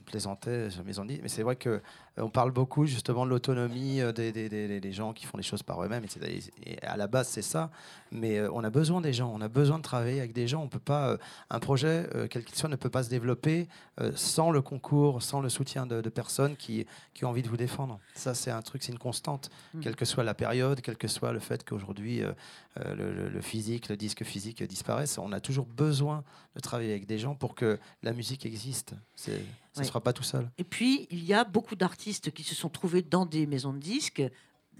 [0.09, 1.81] plaisantais sur mes ondes, mais c'est vrai que
[2.21, 5.43] on parle beaucoup justement de l'autonomie euh, des, des, des- des gens qui font les
[5.43, 6.05] choses par eux-mêmes.
[6.65, 7.71] Et, à la base, c'est ça.
[8.13, 9.31] Mais euh, on a besoin des gens.
[9.35, 10.63] On a besoin de travailler avec des gens.
[10.63, 11.09] On peut pas.
[11.11, 11.17] euh,
[11.51, 13.69] un projet, euh, quel qu'il soit, ne peut pas se développer
[14.01, 17.49] euh, sans le concours, sans le soutien de, de personnes qui, qui ont envie de
[17.49, 17.99] vous défendre.
[18.15, 19.81] Ça, c'est un truc, c'est une constante, Mm.
[19.81, 22.33] quelle que soit la période, quel que soit le fait qu'aujourd'hui euh,
[22.81, 25.19] euh, le, physique, le disque physique disparaissent.
[25.19, 26.23] On a toujours besoin
[26.55, 28.95] de travailler avec des gens pour que la musique existe.
[29.15, 29.37] Ça ne
[29.79, 29.87] Oui.
[29.87, 30.49] sera pas tout seul.
[30.59, 33.79] Et puis, il y a beaucoup d'artistes qui se sont trouvés dans des maisons de
[33.79, 34.23] disques,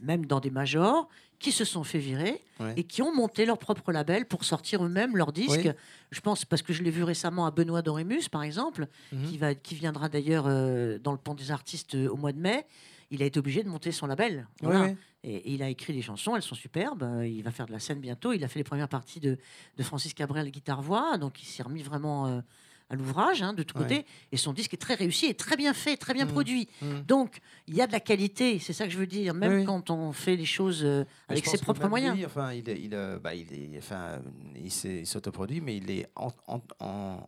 [0.01, 1.09] même dans des majors,
[1.39, 2.75] qui se sont fait virer Ouais.
[2.77, 5.61] et qui ont monté leur propre label pour sortir eux-mêmes leurs disques.
[5.67, 5.71] Oui.
[6.11, 9.25] Je pense, parce que je l'ai vu récemment à Benoît Dorémus, par exemple, Mhm.
[9.27, 12.39] qui, va, qui viendra d'ailleurs euh, dans le Pont des Artistes euh, au mois de
[12.41, 12.65] mai.
[13.11, 14.39] Il a été obligé de monter son label.
[14.39, 14.81] Ouais, Voilà.
[14.83, 14.97] ouais.
[15.25, 17.03] Et, et il a écrit des chansons, elles sont superbes.
[17.03, 18.33] Euh, Il va faire de la scène bientôt.
[18.33, 19.39] Il a fait les premières parties de,
[19.77, 22.41] de Francis Cabrel guitare-voix, donc il s'est remis vraiment euh,
[22.91, 23.83] à l'ouvrage hein, de tout Ouais.
[23.85, 24.07] côté.
[24.33, 26.33] Et son disque est très réussi et très bien fait, très bien Mhm.
[26.33, 26.69] produit.
[26.81, 27.03] Mhm.
[27.03, 29.59] Donc il y a de la qualité, c'est ça que je veux dire, même Oui,
[29.61, 29.65] oui.
[29.67, 32.17] quand on fait les choses euh, avec ses propres moyens.
[32.17, 33.47] lui, enfin, il, il, euh, bah, il,
[33.79, 34.21] enfin,
[34.57, 34.71] il
[35.07, 37.27] s'autoproduit, mais il est en- en- en-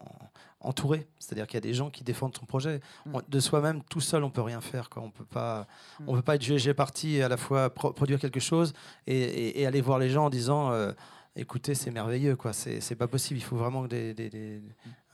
[0.63, 1.07] entouré.
[1.19, 2.81] C'est-à-dire qu'il y a des gens qui défendent son projet.
[3.07, 3.15] Mm.
[3.17, 4.91] On- de soi-même, tout seul, on peut rien faire.
[4.91, 5.03] Quoi.
[5.03, 5.67] On peut pas,
[6.07, 8.73] on peut pas être GG parti à la fois pro- produire quelque chose
[9.07, 10.71] et, et- et aller voir les gens en disant.
[10.73, 10.93] euh,
[11.41, 12.53] Écoutez, c'est merveilleux, quoi.
[12.53, 13.41] C'est pas possible.
[13.41, 13.86] Il faut vraiment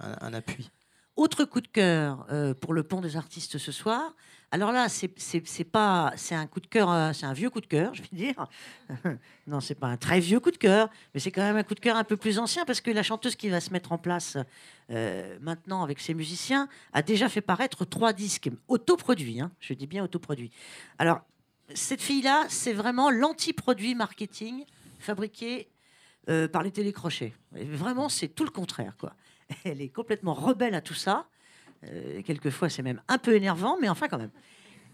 [0.00, 0.68] un, appui.
[1.14, 4.16] Autre coup de cœur euh, pour le pont des artistes ce soir.
[4.50, 7.66] Alors là, c'est pas, c'est un coup de cœur, euh, c'est un vieux coup de
[7.66, 8.48] cœur, je vais dire.
[9.46, 11.76] non, c'est pas un très vieux coup de cœur, mais c'est quand même un coup
[11.76, 13.98] de cœur un peu plus ancien parce que la chanteuse qui va se mettre en
[13.98, 14.36] place
[14.90, 19.40] euh, maintenant avec ses musiciens a déjà fait paraître trois disques autoproduits.
[19.40, 19.52] hein.
[19.60, 20.50] je dis bien autoproduits.
[20.98, 21.20] Alors
[21.72, 24.64] cette fille-là, c'est vraiment l'anti-produit marketing
[24.98, 25.68] fabriqué
[26.28, 27.32] euh, par les télécrochets.
[27.56, 29.14] Et Vraiment, c'est tout le contraire, quoi.
[29.64, 31.26] Elle est complètement rebelle à tout ça.
[31.84, 34.32] Euh, quelquefois, c'est même un peu énervant, mais enfin, quand même.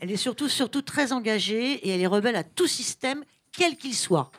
[0.00, 3.94] Elle est surtout, surtout très engagée et elle est rebelle à tout système, quel qu'il
[3.94, 4.32] soit.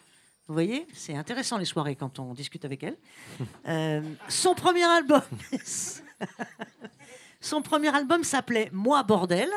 [0.47, 2.97] Vous voyez, c'est intéressant les soirées quand on discute avec elle.
[3.67, 5.21] Euh, son premier album,
[7.41, 9.49] son premier album s'appelait Moi bordel.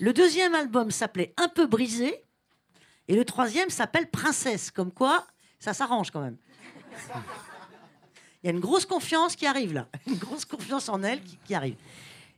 [0.00, 2.22] Le deuxième album s'appelait Un peu brisé.
[3.08, 4.70] Et le troisième s'appelle Princesse.
[4.70, 5.26] Comme quoi,
[5.64, 6.36] ça s'arrange quand même.
[8.42, 9.88] Il y a une grosse confiance qui arrive là.
[10.06, 11.76] Une grosse confiance en elle qui, qui arrive.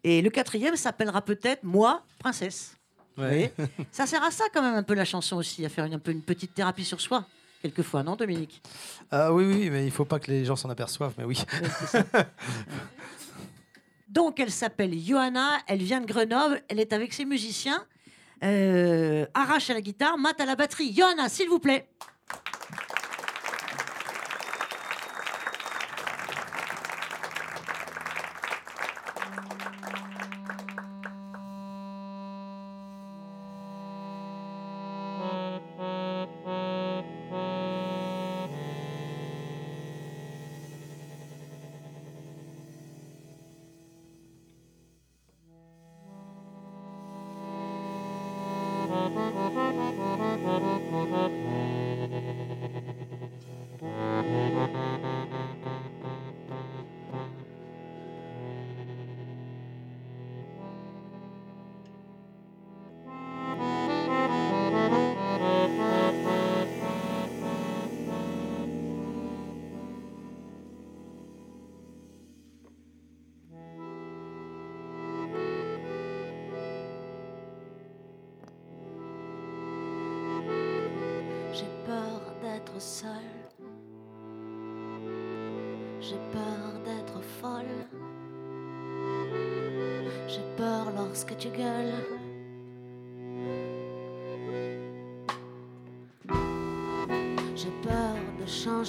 [0.04, 2.76] Et le quatrième s'appellera peut-être Moi, Princesse.
[3.16, 3.52] Vous voyez
[3.90, 5.98] ça sert à ça quand même un peu la chanson aussi, à faire une, un
[5.98, 7.26] peu une petite thérapie sur soi,
[7.60, 8.62] quelquefois, non Dominique?
[9.10, 11.14] Ah oui, oui, mais il faut pas que les gens s'en aperçoivent.
[11.18, 11.42] Mais oui.
[11.94, 12.02] Ouais.
[14.08, 17.84] Donc elle s'appelle Johanna, elle vient de Grenoble, elle est avec ses musiciens.
[18.44, 20.94] Euh, Arrache à la guitare, Matt à la batterie.
[20.94, 21.88] Johanna, s'il vous plaît.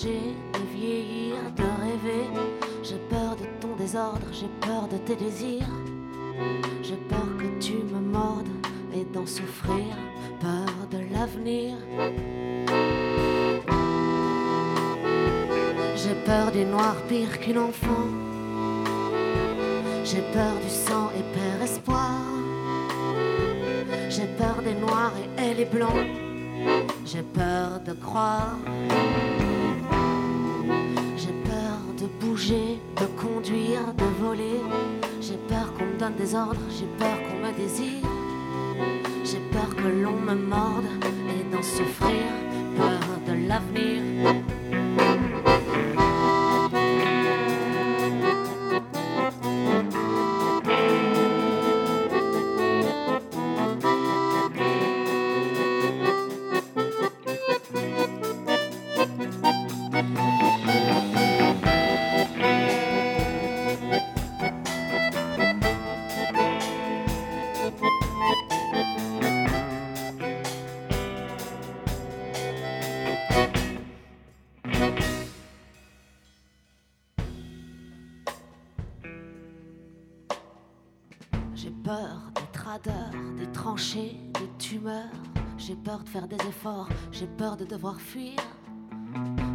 [0.05, 2.29] De vieillir, de rêver.
[2.83, 5.65] J'ai peur de ton désordre, j'ai peur de tes désirs.
[6.83, 8.47] J'ai peur que tu me mordes
[8.93, 9.95] et d'en souffrir.
[10.39, 11.77] Peur de l'avenir.
[15.95, 18.07] J'ai peur du noir pire qu'une enfant.
[20.03, 22.21] J'ai peur du sang et perd espoir.
[24.09, 25.97] J'ai peur des noirs et elle est blanc.
[27.03, 28.57] J'ai peur de croire.
[32.49, 34.61] De conduire, de voler.
[35.19, 38.07] J'ai peur qu'on me donne des ordres, j'ai peur qu'on me désire.
[39.25, 40.85] J'ai peur que l'on me morde
[41.29, 42.23] et d'en souffrir.
[42.77, 44.46] Peur de l'avenir.
[87.57, 88.35] De devoir fuir.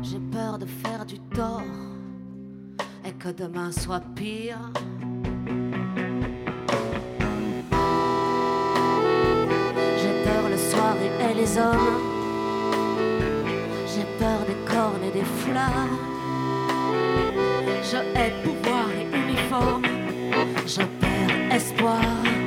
[0.02, 1.62] J'ai peur de faire du tort
[3.04, 4.58] et que demain soit pire.
[10.00, 12.00] J'ai peur le soir et les hommes.
[13.86, 15.96] J'ai peur des cornes et des foulards.
[17.82, 19.84] Je hais pouvoir et uniforme.
[20.66, 22.41] Je perds espoir.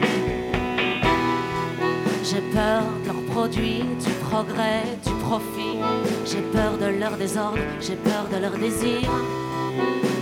[3.48, 5.78] Du progrès, du profit.
[6.26, 9.02] J'ai peur de leur désordre, j'ai peur de leur désir.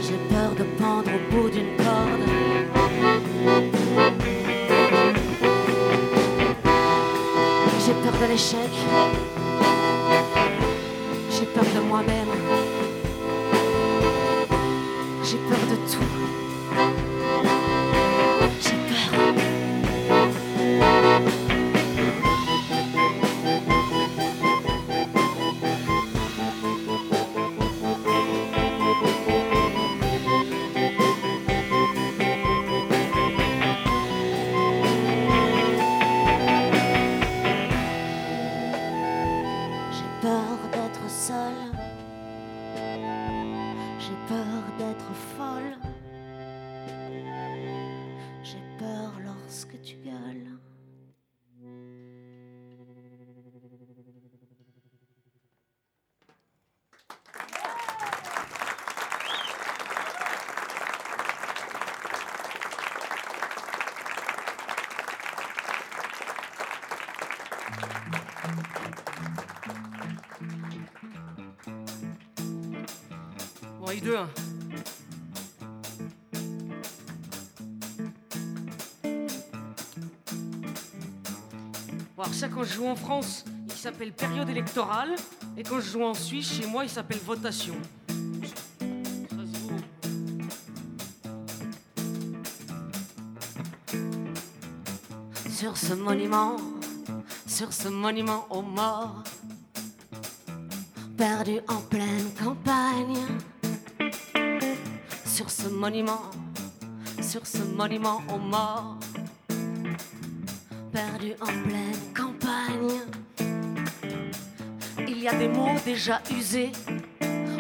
[0.01, 2.23] J'ai peur de pendre au bout d'une corde.
[7.85, 8.71] J'ai peur de l'échec.
[11.31, 12.27] J'ai peur de moi-même.
[15.23, 16.52] J'ai peur de tout.
[82.53, 85.15] Quand je joue en France, il s'appelle période électorale.
[85.57, 87.75] Et quand je joue en Suisse, chez moi, il s'appelle votation.
[95.49, 96.57] Sur ce monument
[97.53, 99.23] sur ce monument aux morts.
[101.15, 103.19] Perdu en pleine campagne.
[105.23, 106.21] Sur ce monument,
[107.21, 108.97] sur ce monument aux morts.
[110.91, 112.32] Perdu en pleine campagne.
[115.07, 116.71] Il y a des mots déjà usés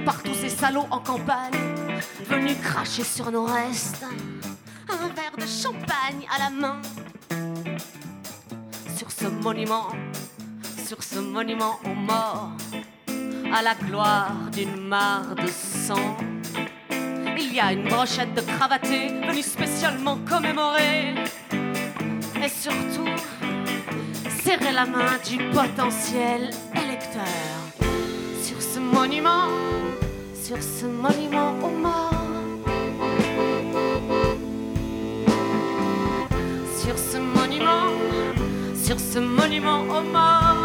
[0.05, 1.53] par tous ces salauds en campagne,
[2.29, 4.05] venus cracher sur nos restes.
[4.89, 6.81] Un verre de champagne à la main.
[8.97, 9.87] Sur ce monument,
[10.85, 12.51] sur ce monument aux morts,
[13.53, 16.17] à la gloire d'une mare de sang.
[17.37, 21.15] Il y a une brochette de cravatés venue spécialement commémorer.
[22.43, 23.07] Et surtout,
[24.59, 27.23] serrer la main du potentiel électeur.
[28.41, 29.47] Sur ce monument,
[30.43, 32.11] Sur ce monument aux morts.
[36.83, 37.87] sur ce monument,
[38.83, 40.62] sur ce monument aux morts.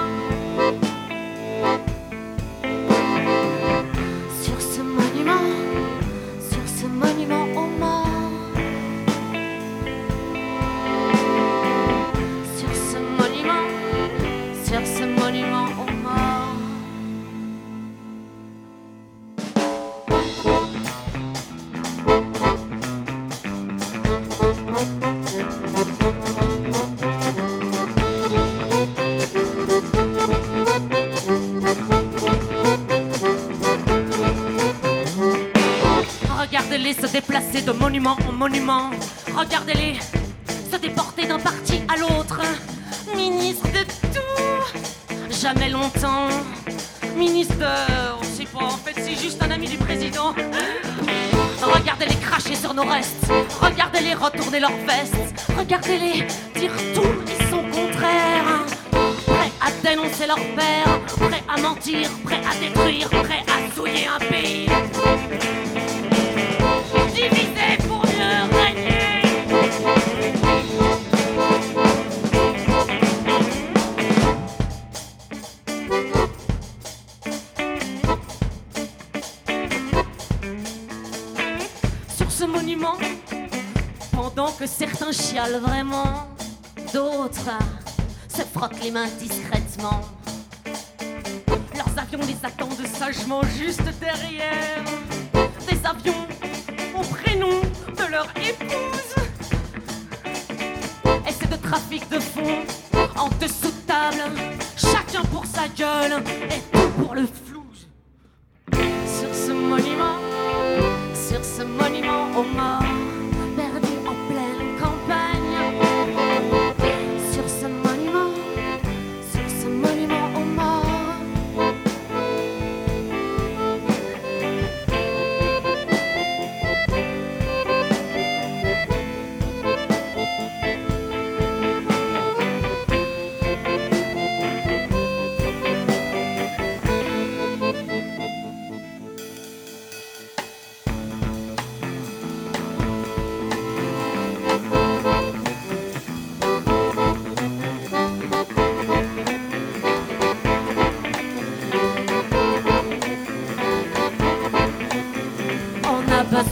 [54.48, 55.44] Retourner leurs vestes.
[55.58, 56.24] Regardez-les
[56.58, 58.64] dire tout et son contraire.
[59.26, 61.00] Prêts à dénoncer leur père.
[61.18, 62.08] Prêts à mentir.
[62.24, 63.10] Prêts à détruire.
[63.10, 64.67] Prêts à souiller un pays.
[88.88, 90.00] Les mains discrètement.
[91.74, 95.07] Leurs avions les attendent sagement juste derrière.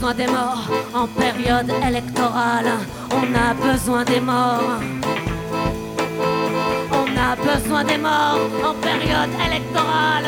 [0.07, 2.71] Besoin des morts en période électorale.
[3.11, 4.79] On a besoin des morts.
[6.91, 10.27] On a besoin des morts en période électorale.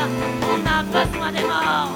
[0.51, 1.91] On a besoin des morts.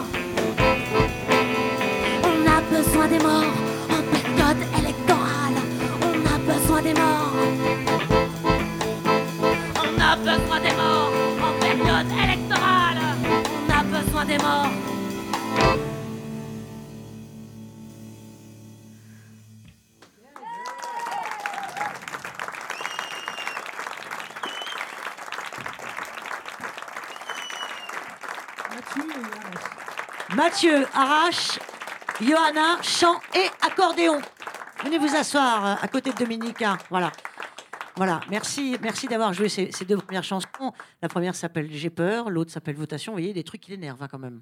[2.24, 3.54] On a besoin des morts
[3.90, 5.58] en période électorale.
[6.08, 7.34] On a besoin des morts.
[9.84, 11.14] On a besoin des morts
[11.48, 13.00] en période électorale.
[13.58, 15.03] On a besoin des morts.
[30.54, 31.58] Mathieu, Arrache,
[32.22, 34.22] Johanna, chant et accordéon.
[34.84, 36.78] Venez vous asseoir euh, à côté de Dominica.
[36.92, 37.12] Voilà.
[37.96, 40.72] Voilà, merci, merci d'avoir joué ces, ces deux premières chansons.
[41.02, 43.14] La première s'appelle J'ai peur, l'autre s'appelle Votation.
[43.14, 44.42] Vous voyez, des trucs qui l'énervent hein, quand même.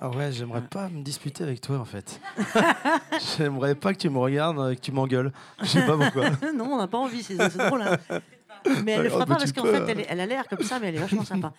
[0.00, 2.22] Ah ouais, j'aimerais pas me disputer avec toi en fait.
[3.36, 5.30] j'aimerais pas que tu me regardes et que tu m'engueules.
[5.60, 6.30] Je sais pas pourquoi.
[6.54, 7.82] non, on n'a pas envie, c'est drôle.
[7.82, 7.98] hein.
[8.84, 10.04] Mais elle le fera pas parce qu'en fait, hein.
[10.08, 11.52] elle, a l'air comme ça, mais elle est vachement sympa.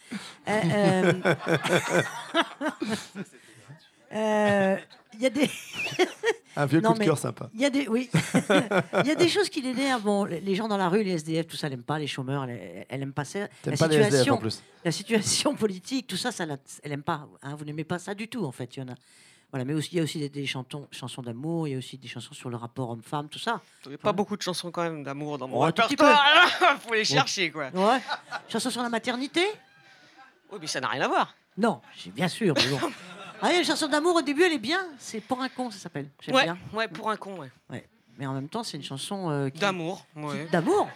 [0.48, 1.14] Euh, euh,
[4.14, 4.78] euh,
[5.14, 5.50] il y a des.
[6.58, 7.50] Un vieux Non, coup de cœur sympa.
[7.54, 8.10] Il y a des, oui.
[9.04, 10.02] Il y a des choses qui l'énervent.
[10.04, 11.98] Bon, les gens dans la rue, les SDF, tout ça, elle n'aime pas.
[11.98, 13.40] Les chômeurs, elle, elle aime pas ça.
[13.66, 14.62] La pas les SDF situation, en plus.
[14.84, 17.26] la situation politique, tout ça, ça la- elle aime pas.
[17.42, 17.56] hein.
[17.56, 18.76] vous n'aimez pas ça du tout, en fait.
[18.76, 18.96] Il y en a.
[19.52, 21.78] Voilà, mais aussi, il y a aussi des, des chantons, chansons d'amour, il y a
[21.78, 23.62] aussi des chansons sur le rapport homme-femme, tout ça.
[23.86, 26.50] A pas beaucoup de chansons quand même d'amour dans mon petit répertoire.
[26.88, 27.70] Faut les chercher quoi.
[27.74, 28.00] Ouais.
[28.50, 29.42] Chansons sur la maternité?
[30.52, 31.34] Oui, mais ça n'a rien à voir.
[31.58, 31.82] Non,
[32.16, 32.92] bien sûr, mais bon.
[33.42, 34.86] Ah, il y a une chanson d'amour au début, elle est bien.
[35.00, 36.08] C'est pour un con, ça s'appelle.
[36.22, 36.58] J'aime Ouais, bien.
[36.74, 37.38] ouais, pour un con,
[37.70, 37.86] ouais.
[38.18, 40.46] Mais en même temps, c'est une chanson euh, qui- D'amour, ouais.
[40.52, 40.88] d'amour.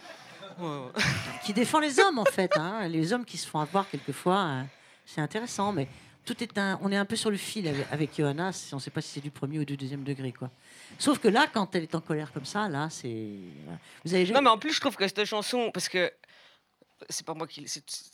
[0.60, 0.92] Ouais, ouais.
[1.46, 2.56] qui défend les hommes en fait.
[2.58, 2.88] hein.
[2.88, 4.68] Les hommes qui se font avoir quelquefois, hein.
[5.06, 5.88] c'est intéressant, mais
[6.24, 8.52] tout est un, on est un peu sur le fil avec, avec Johanna.
[8.72, 10.50] On ne sait pas si c'est du premier ou du deuxième degré, quoi.
[11.00, 13.28] Sauf que là, quand elle est en colère comme ça, là, c'est.
[14.04, 16.12] Vous avez Non, mais en plus, je trouve que cette chanson, parce que
[17.10, 17.66] c'est pas moi qui.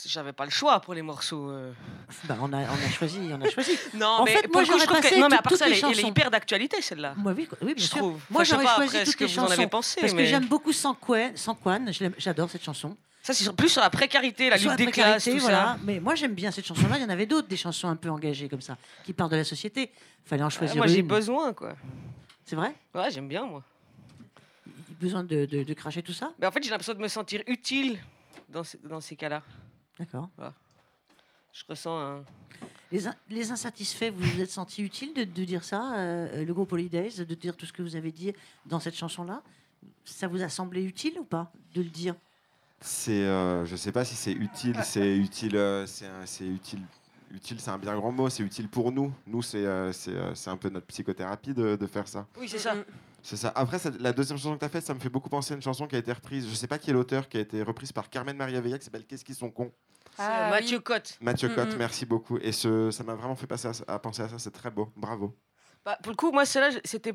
[0.05, 1.49] J'avais pas le choix pour les morceaux.
[1.49, 1.71] euh.
[2.25, 3.77] Bah, on a, on a choisi, on a choisi.
[3.93, 5.19] Non, En mais fait, moi, j'aurais passé que.
[5.19, 6.07] Non, mais à part ça, elle les est, elle est chansons.
[6.07, 7.13] hyper d'actualité, celle-là.
[7.17, 7.97] Moi, oui, oui, bien Je sûr.
[7.97, 8.21] trouve.
[8.29, 10.25] Moi, Enfin, j'aurais choisi toutes ce que les vous en avez chansons pensé, parce que
[10.25, 11.31] j'aime beaucoup Sans Quan.
[12.17, 12.95] J'adore cette chanson.
[13.23, 15.63] Ça, c'est plus sur la précarité, la Sur lutte la des classes, précarité, tout voilà.
[15.75, 15.77] ça.
[15.83, 16.97] Mais moi, j'aime bien cette chanson-là.
[16.97, 19.35] Il y en avait d'autres, des chansons un peu engagées comme ça, qui parlent de
[19.35, 19.91] la société.
[20.25, 21.75] Fallait en choisir moi, j'ai besoin, quoi.
[22.45, 22.73] C'est vrai?
[22.95, 23.63] Ouais, j'aime bien, moi.
[24.99, 26.31] Besoin de, de- de cracher tout ça?
[26.39, 27.99] Mais en fait, j'ai l'impression de me sentir utile
[28.51, 29.41] dans, ces- dans ces cas-là.
[29.97, 30.29] D'accord.
[31.53, 32.23] Je ressens un.
[32.91, 36.53] Les, in- les insatisfaits, vous vous êtes senti utile de, de dire ça, euh, le
[36.53, 38.33] groupe Holidays, de dire tout ce que vous avez dit
[38.65, 39.41] dans cette chanson-là?
[40.05, 42.15] Ça vous a semblé utile ou pas de le dire?
[42.81, 46.81] C'est, euh, je sais pas si c'est utile, c'est utile, euh, c'est utile.
[47.31, 48.27] Utile, c'est un bien grand mot.
[48.29, 49.13] C'est utile pour nous.
[49.25, 52.27] Nous, c'est euh, c'est euh, c'est un peu notre psychothérapie de, de faire ça.
[52.37, 52.75] Oui, c'est ça.
[53.23, 53.51] C'est ça.
[53.55, 55.55] Après, ça- la deuxième chanson que tu as faite, ça me fait beaucoup penser à
[55.55, 56.47] une chanson qui a été reprise.
[56.49, 58.85] Je sais pas qui est l'auteur, qui a été reprise par Carmen Maria Vella, qui
[58.85, 59.71] s'appelle Qu'est-ce qu'ils sont cons?
[60.17, 60.83] Ah, euh, Mathieu oui.
[60.83, 61.17] Cotte.
[61.21, 61.77] Mathieu Mm, Cotte, mm.
[61.77, 62.37] merci beaucoup.
[62.39, 64.39] Et ce, ça m'a vraiment fait passer à penser à ça.
[64.39, 64.91] C'est très beau.
[64.95, 65.35] Bravo.
[65.85, 67.13] Bah, pour le coup, moi, celle-là, c'était.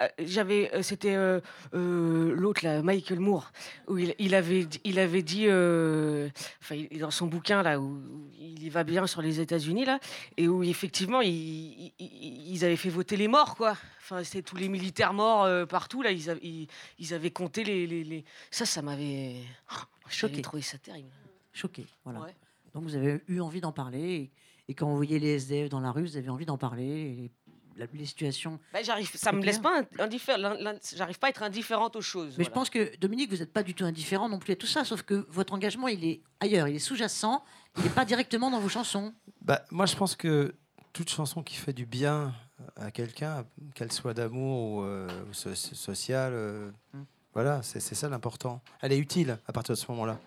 [0.00, 1.40] euh, J'avais, euh, c'était euh,
[1.74, 3.50] euh, l'autre là, Michael Moore,
[3.88, 6.28] où il, il avait, dit- il avait dit, euh,
[6.60, 8.00] enfin, il- dans son bouquin là, où
[8.38, 9.98] il y va bien sur les États-Unis là,
[10.36, 13.76] et où effectivement, il- il- il- ils avaient fait voter les morts quoi.
[14.00, 17.86] Enfin, c'était tous les militaires morts partout là, ils, avaient- ils, ils avaient compté les,
[17.86, 19.36] les, les- ça, ça m'avait,
[19.72, 20.42] oh, Choqué.
[20.42, 21.10] trouvé ça terrible.
[21.52, 22.20] Choqué, voilà.
[22.20, 22.36] Ouais.
[22.74, 24.30] Donc vous avez eu envie d'en parler, et,
[24.68, 26.84] et quand vous voyez les SDF dans la rue, vous avez envie d'en parler,
[27.24, 27.30] et
[27.78, 28.58] les, la- les situations...
[28.72, 30.54] Bah, j'arrive, ça me laisse pas indifférent,
[30.96, 32.34] j'arrive pas à être indifférente aux choses.
[32.38, 34.66] Mais je pense que, Dominique, vous n'êtes pas du tout indifférent non plus à tout
[34.66, 37.44] ça, sauf que votre engagement, il est ailleurs, il est sous-jacent,
[37.78, 39.12] il n'est pas directement dans vos chansons.
[39.42, 40.54] Bah, moi, je pense que
[40.92, 42.34] toute chanson qui fait du bien
[42.76, 47.02] à quelqu'un, qu'elle soit d'amour ou, euh, ou so- so- sociale, euh, Mm.
[47.34, 48.60] voilà, c'est c'est ça l'important.
[48.80, 50.18] Elle est utile à partir de ce moment-là.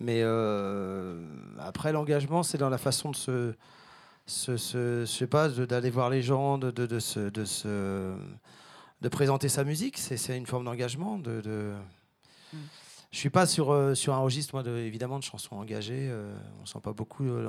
[0.00, 1.20] Mais euh,
[1.60, 3.54] après, l'engagement, c'est dans la façon de se,
[4.28, 8.16] se, se- je sais pas, d'aller voir les gens, de, de, de se, de se-
[9.00, 9.98] de présenter sa musique.
[9.98, 11.18] C'est une forme d'engagement.
[11.18, 11.74] De, de...
[12.52, 12.56] Mm.
[13.10, 16.08] Je suis pas sur, euh, sur un registre, moi, de, évidemment, de chansons engagées.
[16.10, 17.24] euh, on sent pas beaucoup.
[17.24, 17.48] euh,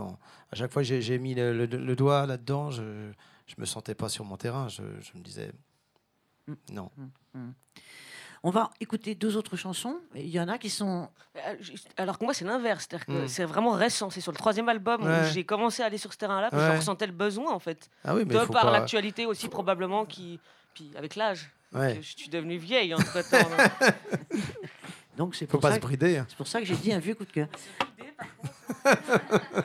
[0.52, 3.12] À chaque fois que j'ai- mis le, le- le doigt là-dedans, je,
[3.48, 4.70] je me sentais pas sur mon terrain.
[4.70, 5.52] Je, je me disais,
[6.48, 6.54] Mm.
[6.74, 6.90] non.
[8.44, 10.00] On va écouter deux autres chansons.
[10.16, 11.10] Il y en a qui sont...
[11.36, 11.56] Euh,
[11.98, 12.88] Alors que moi, c'est l'inverse.
[12.90, 13.28] C'est-à-dire que Mm.
[13.28, 14.10] c'est vraiment récent.
[14.10, 15.22] C'est sur le troisième album Ouais.
[15.22, 16.72] où j'ai commencé à aller sur ce terrain-là que Ouais.
[16.72, 17.90] je ressentais le besoin, en fait.
[18.06, 18.72] Ah oui, mais De par pas...
[18.72, 20.40] l'actualité aussi, probablement, qui.
[20.74, 21.50] Puis avec l'âge.
[21.74, 21.98] Ouais.
[21.98, 23.38] que Je suis devenue vieille entre temps.
[25.18, 26.18] Donc c'est Faut pour, pas ça se que- brider.
[26.18, 26.26] hein.
[26.30, 27.48] c'est pour ça que j'ai dit un vieux coup de cœur.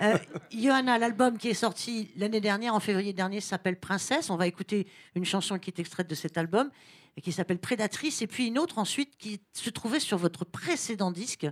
[0.03, 0.19] Euh,
[0.53, 4.31] Johanna, l'album qui est sorti l'année dernière, en février dernier, s'appelle Princesse.
[4.31, 6.71] On va écouter une chanson qui est extraite de cet album,
[7.17, 11.11] et qui s'appelle Prédatrice, et puis une autre ensuite qui se trouvait sur votre précédent
[11.11, 11.47] disque,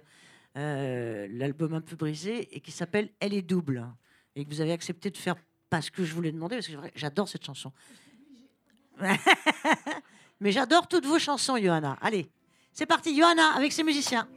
[0.57, 3.87] euh, l'album un peu brisé, et qui s'appelle Elle est double,
[4.35, 5.37] et que vous avez accepté de faire
[5.71, 7.73] parce que je voulais demander, parce que j'adore cette chanson.
[10.41, 11.97] Mais j'adore toutes vos chansons, Johanna.
[12.01, 12.29] Allez,
[12.73, 14.29] c'est parti, Johanna, avec ses musiciens.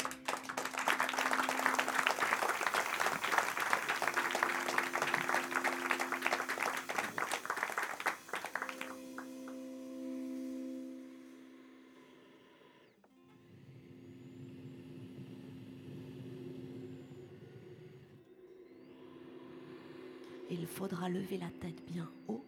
[20.76, 22.44] Faudra lever la tête bien haut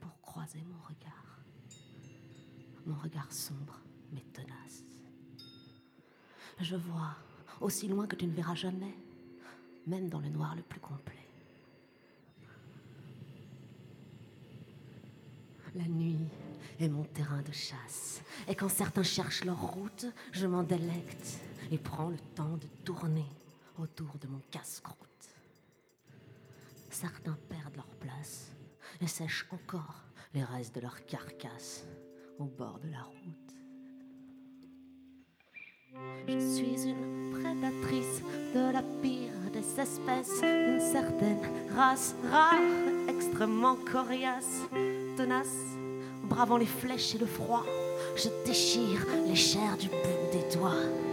[0.00, 1.40] pour croiser mon regard.
[2.86, 3.80] Mon regard sombre
[4.12, 4.84] mais tenace.
[6.60, 7.16] Je vois
[7.60, 8.94] aussi loin que tu ne verras jamais,
[9.86, 11.26] même dans le noir le plus complet.
[15.74, 16.20] La nuit
[16.78, 18.22] est mon terrain de chasse.
[18.46, 21.40] Et quand certains cherchent leur route, je m'en délecte
[21.72, 23.26] et prends le temps de tourner
[23.76, 25.27] autour de mon casse-croûte.
[27.00, 28.50] Certains perdent leur place
[29.00, 30.02] et sèchent encore
[30.34, 31.84] les restes de leur carcasse
[32.40, 33.54] au bord de la route.
[36.26, 38.20] Je suis une prédatrice
[38.52, 41.38] de la pire des espèces, une certaine
[41.76, 42.58] race rare,
[43.08, 44.62] extrêmement coriace,
[45.16, 45.76] tenace,
[46.24, 47.64] bravant les flèches et le froid.
[48.16, 51.07] Je déchire les chairs du bout des doigts.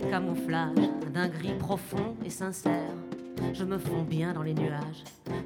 [0.00, 2.92] Des camouflages, d'un gris profond et sincère.
[3.54, 5.04] Je me fonds bien dans les nuages,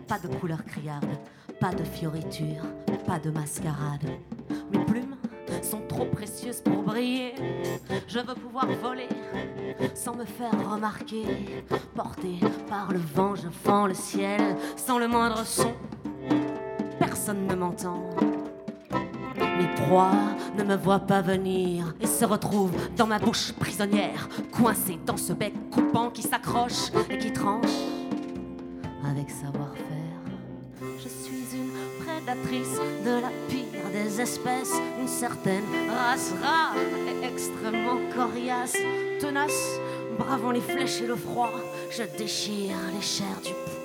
[0.08, 1.06] pas de couleur criarde,
[1.60, 2.66] pas de fioritures,
[3.06, 4.02] pas de mascarade.
[4.72, 5.14] Mes plumes
[5.62, 7.34] sont trop précieuses pour briller.
[8.08, 9.08] Je veux pouvoir voler
[9.94, 11.24] sans me faire remarquer.
[11.94, 15.74] Porté par le vent, je fends le ciel sans le moindre son.
[16.98, 18.10] Personne ne m'entend.
[19.70, 20.12] Mes proies
[20.56, 25.32] ne me voient pas venir et se retrouvent dans ma bouche prisonnière, coincée dans ce
[25.32, 27.70] bec coupant qui s'accroche et qui tranche
[29.08, 29.86] avec savoir-faire.
[30.98, 37.98] Je suis une prédatrice de la pire des espèces, une certaine race rare et extrêmement
[38.14, 38.76] coriace,
[39.20, 39.78] tenace,
[40.18, 41.50] bravant les flèches et le froid.
[41.90, 43.79] Je déchire les chairs du bout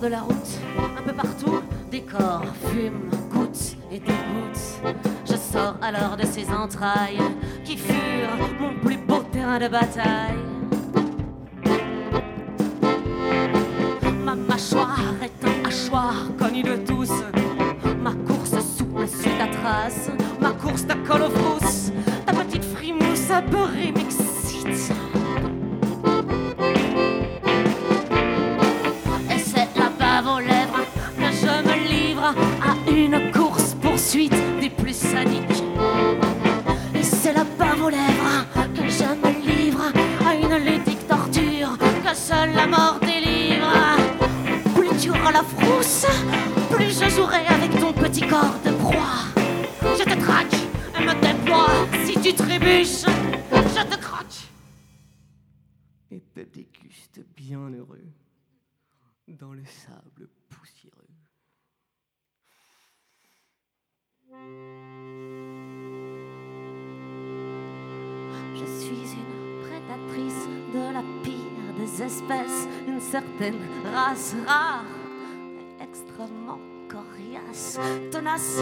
[0.00, 0.60] de la route,
[0.98, 4.96] un peu partout, des corps fument, goûtent et dégoûtent.
[5.24, 7.18] Je sors alors de ces entrailles
[7.64, 10.38] qui furent mon plus beau terrain de bataille.
[14.24, 17.12] Ma mâchoire est un hachoir connu de tous.
[18.00, 20.10] Ma course souple suit ta trace.
[20.40, 21.58] Ma course de colle aux.
[22.26, 24.31] Ta petite frimousse abeurée m'excite.
[34.18, 35.64] Des plus sadiques.
[36.94, 39.84] Et c'est la bave aux lèvres que je me livre
[40.26, 43.72] à une ludique torture que seule la mort délivre.
[44.74, 46.06] Plus tu auras la frousse,
[46.70, 49.24] plus je jouerai avec ton petit corps de proie.
[49.98, 50.54] Je te traque
[51.00, 51.70] et me déploie.
[52.04, 53.06] Si tu trébuches,
[53.50, 54.26] je te croque.
[56.10, 58.04] Et te déguste bien heureux
[59.26, 60.28] dans le sable
[68.54, 71.42] Je suis une prédatrice de la pire
[71.78, 73.58] des espèces, une certaine
[73.92, 74.84] race rare,
[75.58, 77.78] et extrêmement coriace,
[78.10, 78.58] tenace,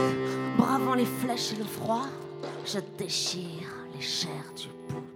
[0.56, 2.06] bravant les flèches et le froid.
[2.64, 5.09] Je déchire les chairs du bout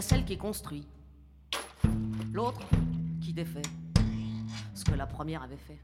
[0.00, 0.86] a celle qui construit,
[2.32, 2.66] l'autre
[3.20, 3.60] qui défait
[4.72, 5.78] ce que la première avait fait.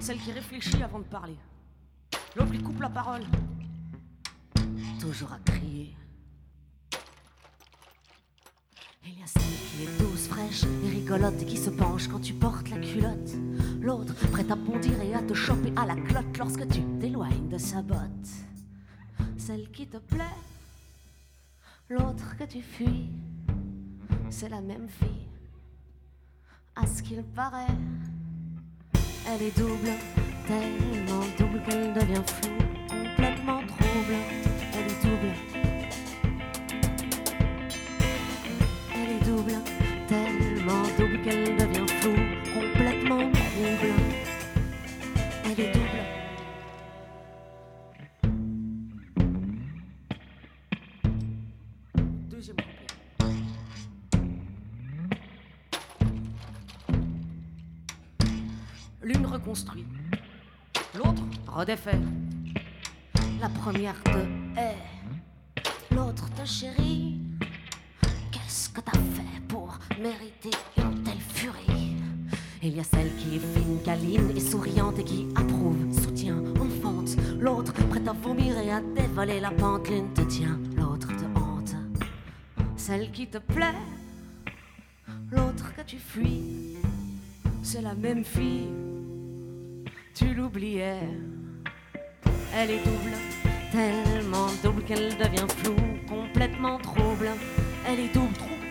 [0.00, 1.36] Celle qui réfléchit avant de parler,
[2.34, 3.20] l'autre qui coupe la parole,
[4.98, 5.94] toujours à crier.
[9.04, 12.20] Il y a celle qui est douce, fraîche et rigolote et qui se penche quand
[12.20, 13.36] tu portes la culotte.
[13.82, 17.58] L'autre prête à bondir et à te choper à la clotte lorsque tu t'éloignes de
[17.58, 18.30] sa botte.
[19.36, 20.38] Celle qui te plaît,
[21.92, 23.10] l'autre que tu fuis,
[24.30, 25.28] c'est la même fille.
[26.74, 27.66] À ce qu'il paraît,
[29.28, 29.90] elle est double,
[30.46, 32.56] tellement double qu'elle devient floue,
[32.88, 34.41] complètement trouble.
[63.40, 64.18] La première te
[64.58, 64.76] hait,
[65.92, 67.20] l'autre te chérit.
[68.32, 71.94] Qu'est-ce que t'as fait pour mériter une telle furie?
[72.64, 77.10] Il y a celle qui est fine, câline et souriante et qui approuve, soutient, enfante.
[77.38, 79.88] L'autre prête à vomir et à dévaler la pente.
[79.88, 81.76] L'une te tient, l'autre te hante.
[82.76, 83.78] Celle qui te plaît,
[85.30, 86.76] l'autre que tu fuis.
[87.62, 88.68] C'est la même fille,
[90.12, 91.08] tu l'oubliais.
[92.54, 93.16] Elle est double,
[93.70, 95.74] tellement double qu'elle devient floue,
[96.06, 97.30] complètement trouble.
[97.88, 98.61] Elle est double, trouble,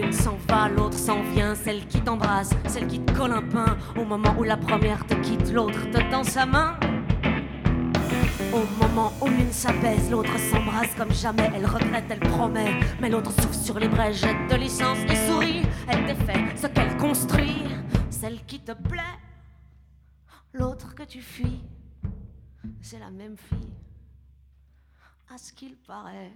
[0.00, 3.76] L'une s'en va, l'autre s'en vient, celle qui t'embrasse, celle qui te colle un pain.
[3.96, 6.78] Au moment où la première te quitte, l'autre te tend sa main.
[8.52, 11.50] Au moment où l'une s'apaise, l'autre s'embrasse comme jamais.
[11.52, 15.62] Elle regrette, elle promet, mais l'autre souffle sur les braises, jette de licence et sourit.
[15.88, 17.64] Elle défait ce qu'elle construit,
[18.08, 19.18] celle qui te plaît,
[20.52, 21.64] l'autre que tu fuis.
[22.80, 23.74] C'est la même fille,
[25.34, 26.30] à ce qu'il paraît.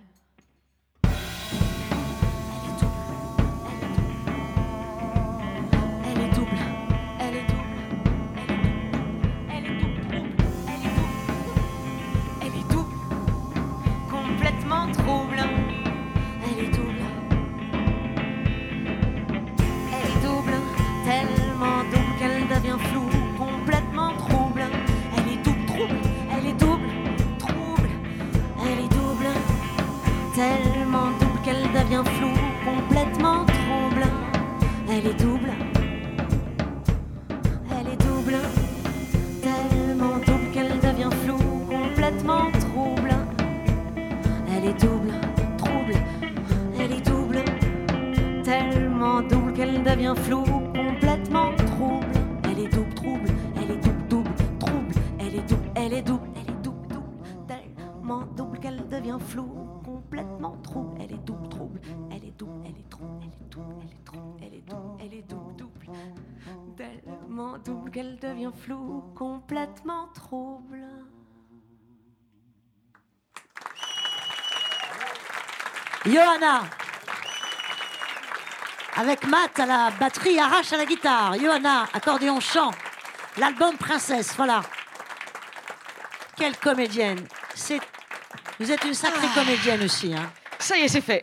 [30.35, 32.32] Tellement double qu'elle devient floue,
[35.05, 35.51] Elle est double.
[37.70, 38.37] Elle est double,
[39.43, 43.11] tellement double qu'elle devient floue, complètement trouble.
[44.49, 45.11] Elle est double,
[45.59, 45.95] trouble,
[46.79, 47.43] elle est double,
[48.45, 52.07] tellement double qu'elle devient floue, complètement trouble.
[52.45, 54.31] Elle est double, trouble, elle est double, double,
[54.61, 59.19] trouble, elle est double, elle est double, elle est double, double, tellement double qu'elle devient
[59.19, 59.51] floue,
[59.85, 60.97] complètement trouble.
[61.01, 61.81] Elle est double, trouble,
[62.33, 65.15] est double, elle est trouble, elle est double, elle est trouble, elle est double, elle
[65.15, 70.85] est double, double, tellement double qu'elle devient floue, complètement trouble.
[76.05, 76.63] Johanna
[78.97, 81.35] Avec Matt à la batterie, Arrache à la guitare.
[81.39, 82.73] Johanna, accordéon, chant.
[83.39, 84.63] L'album Princesse, voilà.
[86.37, 87.25] Quelle comédienne.
[87.55, 87.81] C'est...
[88.59, 90.13] Vous êtes une sacrée comédienne aussi.
[90.13, 90.29] Hein.
[90.59, 91.21] Ça y est, c'est fait.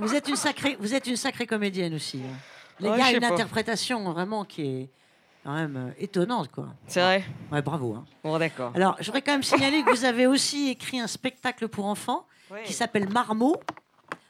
[0.00, 2.18] Vous, êtes une sacrée, vous êtes une sacrée comédienne aussi.
[2.24, 2.36] hein.
[2.80, 3.32] Les Ouais, gars, je sais une pas.
[3.34, 4.90] interprétation vraiment qui est
[5.44, 6.50] quand même euh, étonnante.
[6.50, 6.68] Quoi.
[6.86, 7.24] C'est vrai?
[7.52, 7.94] Ouais, bravo.
[7.94, 8.04] hein.
[8.24, 8.72] Bon, d'accord.
[8.74, 12.26] Alors, je voudrais quand même signaler que vous avez aussi écrit un spectacle pour enfants
[12.64, 13.56] qui s'appelle Marmot.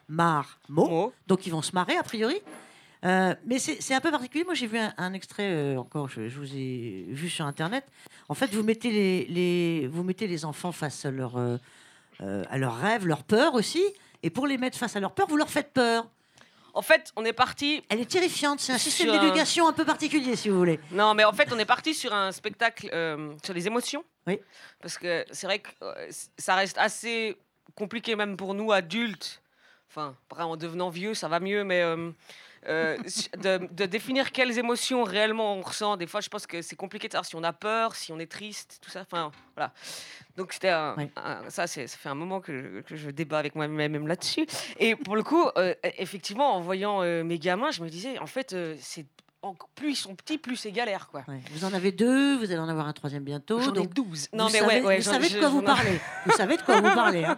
[0.09, 0.89] Marmot.
[0.89, 1.13] Mo.
[1.27, 2.37] Donc, ils vont se marrer, a priori.
[3.05, 4.45] Euh, mais c'est c'est un peu particulier.
[4.45, 7.87] Moi, j'ai vu un, un extrait euh, encore, je, je vous ai vu sur Internet.
[8.29, 11.57] En fait, vous mettez les, les- vous mettez les enfants face à, leur, euh,
[12.21, 13.83] euh, à leurs rêves, leurs peurs aussi.
[14.23, 16.07] Et pour les mettre face à leurs peurs, vous leur faites peur.
[16.73, 17.83] En fait, on est parti.
[17.89, 18.61] Elle est terrifiante.
[18.61, 20.79] C'est un système d'éducation un peu particulier, si vous voulez.
[20.93, 24.05] Non, mais en fait, on est parti sur un spectacle euh, sur les émotions.
[24.27, 24.39] Oui.
[24.81, 27.37] Parce que c'est vrai que euh, ça reste assez
[27.75, 29.43] compliqué, même pour nous adultes.
[29.89, 32.13] Enfin, après, en devenant vieux, ça va mieux, mais euh,
[32.69, 32.97] euh,
[33.43, 35.97] de, de définir quelles émotions réellement on ressent.
[35.97, 38.19] Des fois, je pense que c'est compliqué de savoir si on a peur, si on
[38.19, 39.01] est triste, tout ça.
[39.01, 39.73] Enfin, voilà.
[40.37, 40.97] Donc, c'était un-
[41.49, 44.47] ça, c'est- ça fait un moment que je, que je débat avec moi-même même là-dessus.
[44.79, 48.27] Et pour le coup, euh, effectivement, en voyant euh, mes gamins, je me disais, en
[48.27, 49.07] fait, c'est
[49.43, 51.23] en- plus ils sont petits, plus c'est galère, quoi.
[51.27, 51.41] Ouais.
[51.53, 53.59] Vous en avez deux, vous allez en avoir un troisième bientôt.
[53.61, 54.29] J'en ai donc 12.
[54.33, 55.99] vous Non, mais savez, ouais, ouais, vous savez de quoi vous parlez.
[56.27, 57.25] Vous savez de quoi vous parlez.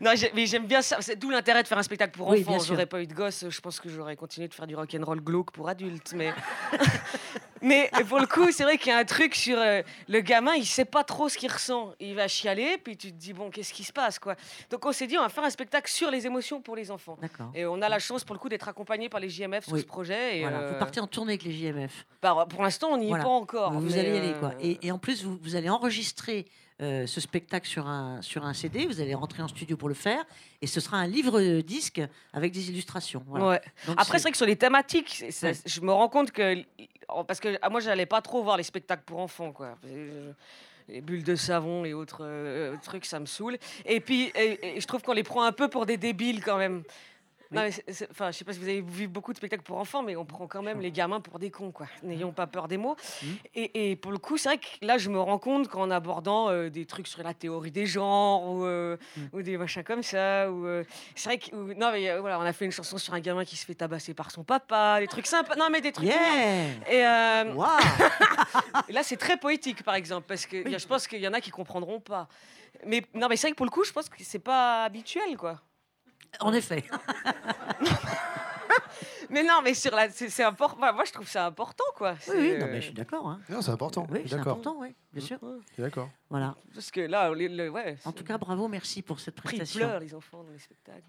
[0.00, 0.98] Non, mais j'aime bien ça.
[1.00, 2.58] C'est d'où l'intérêt de faire un spectacle pour Oui, enfants.
[2.64, 5.50] J'aurais pas eu de gosse, je pense que j'aurais continué de faire du rock'n'roll glauque
[5.50, 6.12] pour adultes.
[6.14, 6.32] Mais,
[7.62, 10.54] mais pour le coup, c'est vrai qu'il y a un truc sur euh, le gamin,
[10.54, 11.92] il sait pas trop ce qu'il ressent.
[12.00, 14.36] Il va chialer, puis tu te dis bon, qu'est-ce qui se passe, quoi?
[14.70, 17.18] Donc on s'est dit, on va faire un spectacle sur les émotions pour les enfants.
[17.54, 19.80] Et on a la chance pour le coup d'être accompagné par les JMF sur Oui.
[19.80, 20.38] ce projet.
[20.38, 22.06] Et Voilà, euh, Vous partez en tournée avec les JMF.
[22.22, 23.24] bah, pour l'instant, on n'y Voilà.
[23.24, 23.72] est pas encore.
[23.72, 24.32] vous allez y aller.
[24.34, 24.52] euh, Quoi.
[24.60, 26.46] Et, et en plus, vous, vous allez enregistrer
[26.80, 28.86] euh, ce spectacle sur un, sur un CD.
[28.86, 30.24] Vous allez rentrer en studio pour le faire.
[30.62, 32.00] Et ce sera un livre-disque
[32.32, 33.24] avec des illustrations.
[33.26, 33.46] Voilà.
[33.48, 33.60] Ouais.
[33.86, 35.52] Donc, Après, c'est vrai que sur les thématiques, Ouais.
[35.66, 36.62] je me rends compte que.
[37.26, 39.76] Parce que ah, moi, j'allais pas trop voir les spectacles pour enfants, quoi.
[40.88, 43.58] Les bulles de savon et autres euh, trucs, ça me saoule.
[43.84, 46.56] Et puis, et- et je trouve qu'on les prend un peu pour des débiles quand
[46.56, 46.82] même.
[47.50, 49.62] Non, mais c'est- c'est- enfin, je sais pas si vous avez vu beaucoup de spectacles
[49.62, 51.86] pour enfants, mais on prend quand même les gamins pour des cons, quoi.
[52.02, 52.94] N'ayons pas peur des mots.
[53.22, 53.36] Mhm.
[53.54, 56.50] Et, et pour le coup, c'est vrai que là, je me rends compte qu'en abordant
[56.50, 58.96] euh, des trucs sur la théorie des genres ou, euh,
[59.32, 60.84] ou des machins comme ça, ou euh,
[61.14, 63.44] c'est vrai que ou- non, mais voilà, on a fait une chanson sur un gamin
[63.46, 65.56] qui se fait tabasser par son papa, des trucs sympas.
[65.56, 66.06] Non, mais des trucs.
[66.06, 67.02] Yeah Et, et
[68.92, 71.40] là, c'est très poétique, par exemple, parce que a- je pense qu'il y en a
[71.40, 72.28] qui comprendront pas.
[72.86, 75.36] Mais non, mais c'est vrai que pour le coup, je pense que c'est pas habituel,
[75.36, 75.60] quoi.
[76.40, 76.84] En effet.
[79.30, 80.78] Mais non, mais sur la, c'est important.
[80.94, 82.14] Moi, je trouve ça important, quoi.
[82.28, 83.28] Oui, oui, non, mais je suis d'accord.
[83.28, 83.38] Hein.
[83.50, 84.06] Non, c'est important.
[84.08, 84.52] Oui, je suis c'est d'accord.
[84.54, 85.36] important, oui, bien sûr.
[85.42, 86.08] Je suis d'accord.
[86.30, 86.54] Voilà.
[86.72, 87.98] Parce que là, le- ouais.
[88.06, 89.86] En tout cas, bravo, merci pour cette Après, ils prestation.
[89.86, 91.02] pleurent, les enfants, dans les spectacles.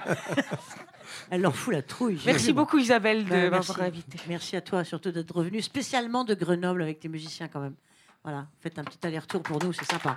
[1.30, 2.18] Elle leur fout la trouille.
[2.24, 3.82] Merci beaucoup, Isabelle, de Bah, m'avoir merci.
[3.82, 4.18] invitée.
[4.26, 7.74] Merci à toi, surtout d'être revenu spécialement de Grenoble avec tes musiciens quand même.
[8.24, 10.14] Voilà, faites un petit aller-retour pour nous, c'est sympa.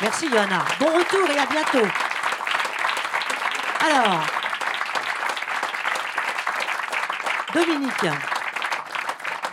[0.00, 0.64] Merci Johanna.
[0.78, 1.86] Bon retour et à bientôt.
[3.82, 4.26] Alors,
[7.54, 7.92] Dominique.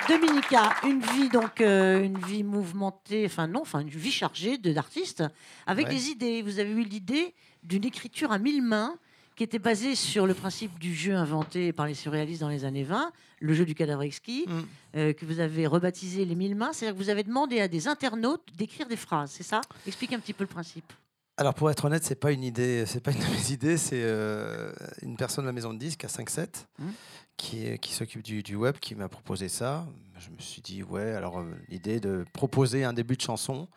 [0.08, 4.58] Dominique a une vie donc euh, une vie mouvementée, enfin non, enfin une vie chargée
[4.58, 5.24] de- d'artiste
[5.66, 5.94] avec Ouais.
[5.94, 6.42] des idées.
[6.42, 7.34] Vous avez eu l'idée
[7.64, 8.96] d'une écriture à mille mains
[9.36, 12.84] qui était basée sur le principe du jeu inventé par les surréalistes dans les années
[12.86, 14.62] 20, le jeu du cadavre exquis, Mm.
[14.96, 16.72] euh, que vous avez rebaptisé les mille mains.
[16.74, 19.62] C'est-à-dire que vous avez demandé à des internautes d'écrire des phrases, c'est ça?
[19.86, 20.92] Explique un petit peu le principe.
[21.40, 24.02] Alors pour être honnête, c'est pas une idée, c'est pas une de mes idées, c'est
[24.04, 24.72] euh,
[25.04, 26.94] une personne de la maison de disques à 5-7 Mhm.
[27.38, 29.86] qui, s'occupe du, du web qui m'a proposé ça.
[30.20, 33.68] Je me suis dit ouais, alors euh, l'idée de proposer un début de chanson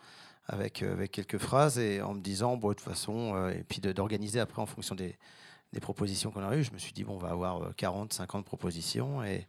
[0.47, 3.79] avec, euh, avec quelques phrases et en me disant bon de toute façon et puis
[3.79, 5.15] d'organiser après en fonction des,
[5.71, 6.63] des propositions qu'on a eues.
[6.63, 9.45] Je me suis dit bon on va avoir euh, 40, 50 propositions et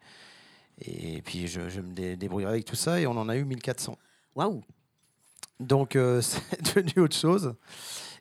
[0.84, 3.44] et puis je, je me dé- débrouillerai avec tout ça et on en a eu
[3.44, 3.97] 1400.
[4.34, 4.62] Waouh
[5.60, 7.54] Donc euh, c'est devenu autre chose.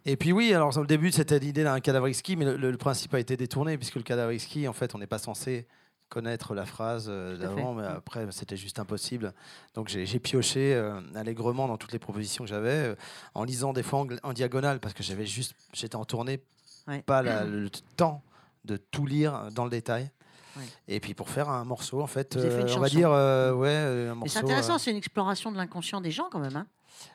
[0.05, 3.19] Et puis oui, alors au début c'était l'idée d'un cadavre exquis, mais le, principe a
[3.19, 5.67] été détourné puisque le cadavre exquis, en fait, on n'est pas censé
[6.09, 9.33] connaître la phrase euh, d'avant, mais après c'était juste impossible.
[9.75, 12.95] Donc j'ai pioché euh, allègrement dans toutes les propositions que j'avais,
[13.33, 16.41] en lisant des fois en, diagonale parce que j'avais juste, j'étais en tournée,
[16.87, 17.03] Ouais.
[17.03, 18.23] pas la- le temps
[18.65, 20.09] de tout lire dans le détail.
[20.57, 20.63] Ouais.
[20.87, 24.33] Et puis pour faire un morceau, en fait, on va dire, ouais, un morceau.
[24.33, 26.55] c'est intéressant, c'est une exploration de l'inconscient des gens quand même.
[26.55, 26.65] Hein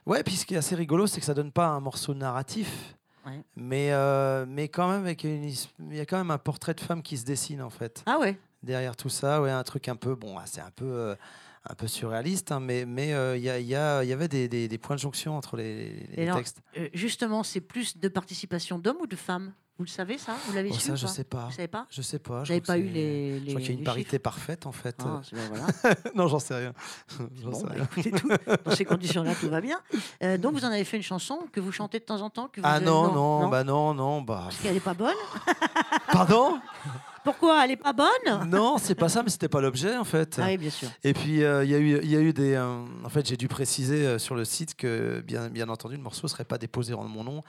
[0.06, 2.94] Ouais, puis ce qui est assez rigolo, c'est que ça donne pas un morceau narratif,
[3.26, 3.40] Ouais.
[3.56, 6.74] mais, euh, mais quand même, avec une his- il y a quand même un portrait
[6.74, 8.02] de femme qui se dessine en fait.
[8.06, 11.14] ah ouais Derrière tout ça, ouais, un truc un peu, bon, c'est un peu, euh,
[11.68, 14.28] un peu surréaliste, hein, mais mais euh, il y, a- il y, a- y avait
[14.28, 16.60] des, des- des points de jonction entre les, les Et alors, textes.
[16.94, 19.52] Justement, c'est plus de participation d'hommes ou de femmes?
[19.78, 20.32] Vous le savez ça?
[20.46, 21.44] Vous l'avez Oh, su ça, ou je sais pas.
[21.46, 21.86] Vous savez pas?
[21.90, 22.42] Je sais pas.
[22.44, 24.22] Crois pas eu c'est- les, Je les crois qu'il y a une les parité chiffres?
[24.22, 24.96] parfaite en fait.
[25.00, 25.66] Ah, ben voilà.
[26.14, 26.72] non, j'en sais rien.
[27.44, 27.84] Bon, sais bah, rien.
[27.84, 28.28] écoutez, tout-
[28.64, 29.78] dans ces conditions-là, tout va bien.
[30.22, 32.48] Euh, donc, vous en avez fait une chanson que vous chantez de temps en temps
[32.48, 34.40] que vous Ah avez- non, non, bah non, non, bah.
[34.44, 35.14] Parce qu'elle n'est pas bonne.
[36.12, 36.58] Pardon?
[37.22, 38.48] Pourquoi Elle n'est pas bonne?
[38.48, 40.38] Non, c'est pas ça, mais c'était pas l'objet en fait.
[40.40, 40.88] Ah oui, bien sûr.
[41.02, 42.54] Et puis euh, il y a eu, y a eu des.
[42.54, 46.28] euh, en fait, j'ai dû préciser sur le site que bien, bien entendu, le morceau
[46.28, 47.42] serait pas déposé en mon nom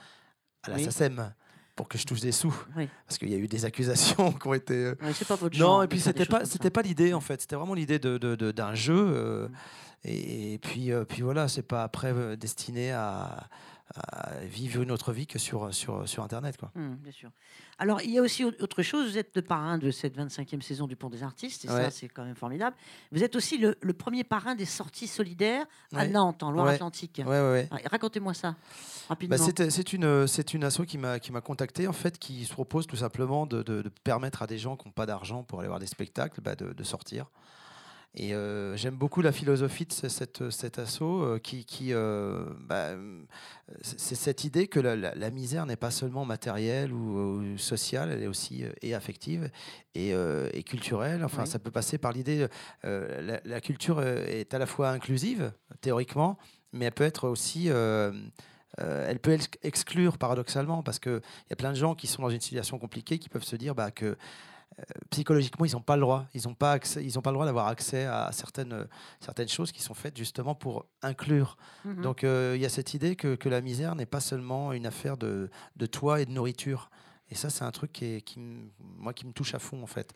[0.64, 0.84] à la Oui.
[0.84, 1.32] SACEM
[1.78, 2.88] pour que je touche des sous, Oui.
[3.06, 4.74] parce qu'il y a eu des accusations qui ont été.
[4.74, 5.78] euh, Ouais, pas votre genre.
[5.78, 7.40] Non, et puis c'était pas, c'était pas l'idée en fait.
[7.40, 8.18] C'était vraiment l'idée de,
[8.52, 8.94] d'un jeu.
[8.98, 10.08] euh, Mm.
[10.08, 13.48] et, et puis, euh, puis voilà, c'est pas après destiné à,
[13.96, 16.70] à vivre une autre vie que sur, sur, sur Internet, quoi.
[16.76, 17.30] Hum, bien sûr.
[17.78, 19.10] Alors, il y a aussi au- autre chose.
[19.12, 22.08] Vous êtes le parrain de cette 25e saison du Pont des Artistes, et ça, c'est
[22.08, 22.76] quand même formidable.
[23.12, 26.08] Vous êtes aussi le, le premier parrain des sorties solidaires à Ouais.
[26.08, 27.22] Nantes, en Loire-Atlantique.
[27.24, 28.56] Ouais, Racontez-moi ça,
[29.08, 29.36] rapidement.
[29.36, 32.86] Bah, c'est, une, une asso qui m'a, qui m'a contacté, en fait, qui se propose
[32.86, 35.68] tout simplement de, de- de permettre à des gens qui n'ont pas d'argent pour aller
[35.68, 37.26] voir des spectacles bah, de, de sortir.
[38.14, 42.44] Et euh, j'aime beaucoup la philosophie de ce- cette, cette asso euh, qui, qui euh,
[42.60, 42.88] bah,
[43.82, 48.10] c'est cette idée que la, la- la misère n'est pas seulement matérielle ou, ou sociale,
[48.10, 49.50] elle est aussi et affective
[49.94, 50.12] et,
[50.52, 51.22] et culturelle.
[51.24, 51.48] Enfin, Oui.
[51.48, 52.46] ça peut passer par l'idée.
[52.82, 56.38] la, la culture est à la fois inclusive théoriquement,
[56.72, 58.10] mais elle peut être aussi euh,
[58.78, 61.20] elle peut ex- exclure paradoxalement parce qu'il
[61.50, 63.74] y a plein de gens qui sont dans une situation compliquée qui peuvent se dire
[63.74, 64.16] bah, que
[65.10, 66.26] psychologiquement ils n'ont pas le droit.
[66.34, 68.86] Ils n'ont pas accès, ils ont pas le droit d'avoir accès à certaines
[69.20, 71.56] certaines choses qui sont faites justement pour inclure.
[71.84, 72.02] Mhm.
[72.02, 74.86] donc euh, il y a cette idée que, que la misère n'est pas seulement une
[74.86, 76.90] affaire de, de toit et de nourriture.
[77.30, 78.40] Et ça c'est un truc qui, est- qui
[78.80, 80.12] moi qui me touche à fond en fait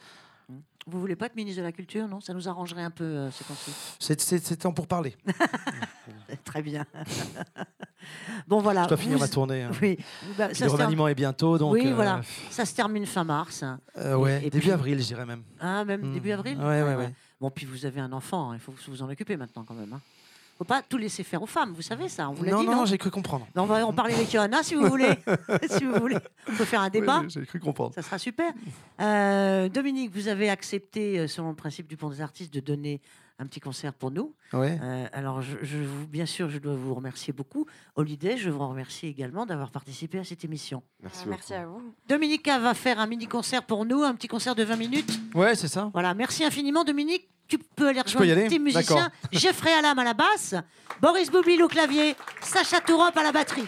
[0.86, 2.20] Vous voulez pas être ministre de la Culture, non?
[2.20, 3.70] Ça nous arrangerait un peu euh, ce temps-ci.
[4.00, 5.16] c'est temps pour parler
[6.44, 6.84] Très bien.
[8.48, 8.84] bon, voilà.
[8.84, 9.70] je dois finir Vous- ma tournée hein.
[9.80, 9.96] Oui,
[10.36, 12.20] bah, le remaniement est bientôt donc Oui, euh, voilà.
[12.50, 13.64] ça se termine fin mars.
[13.98, 16.82] euh, ouais, Et- et début puis- avril je dirais même Ah, même début avril Ouais,
[16.82, 17.14] ouais, ouais.
[17.40, 19.92] Bon, puis vous avez un enfant, hein, il faut vous en occuper maintenant quand même.
[19.92, 20.00] hein.
[20.62, 21.72] Faut pas tout laisser faire aux femmes.
[21.74, 23.48] Vous savez ça, on vous l'a Non, dit, non, j'ai cru comprendre.
[23.56, 25.10] On va en parler avec Johanna si vous voulez.
[25.68, 26.16] si vous voulez,
[26.48, 27.18] on peut faire un débat.
[27.20, 27.92] Oui, j'ai cru comprendre.
[27.94, 28.52] Ça sera super.
[29.00, 33.00] Euh, Dominique, vous avez accepté, euh, selon le principe du Pont des Artistes, de donner
[33.40, 34.36] un petit concert pour nous.
[34.52, 34.78] Ouais.
[34.80, 37.66] Euh, alors, je, je vous- bien sûr, je dois vous remercier beaucoup.
[37.96, 40.84] Holiday, je vous remercie également d'avoir participé à cette émission.
[41.02, 41.82] Merci, Merci à vous.
[42.08, 45.20] Dominica va faire un mini-concert pour nous, un petit concert de 20 minutes.
[45.34, 45.90] Ouais, c'est ça.
[45.92, 47.31] Voilà, merci infiniment, Dominique.
[47.52, 49.10] Tu peux aller rejoindre tes musiciens.
[49.30, 50.54] Jeffrey Alam à la basse,
[51.02, 53.66] Boris Boublil au clavier, Sacha Tourop à la batterie.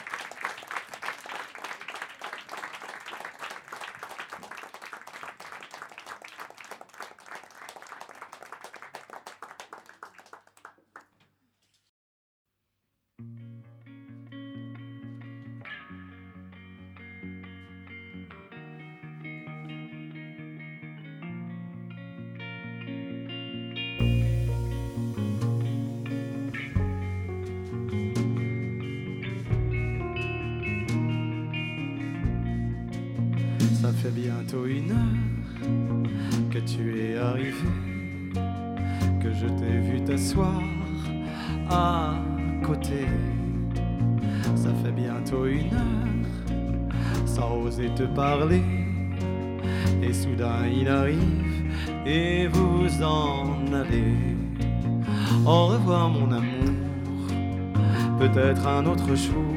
[58.66, 59.54] Un autre jour,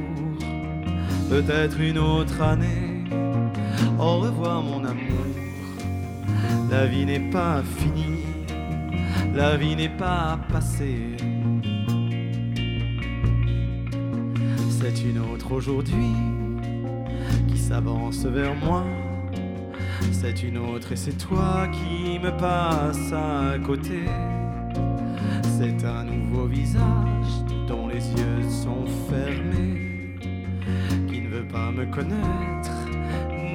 [1.29, 3.05] peut-être une autre année.
[3.99, 5.25] Au revoir mon amour,
[6.69, 8.23] la vie n'est pas finie,
[9.33, 11.15] la vie n'est pas passée.
[14.69, 16.13] C'est une autre aujourd'hui
[17.47, 18.83] qui s'avance vers moi.
[20.11, 24.03] C'est une autre et c'est toi qui me passe à côté.
[25.43, 27.46] C'est un nouveau visage
[28.15, 30.15] yeux sont fermés,
[31.07, 32.71] qui ne veut pas me connaître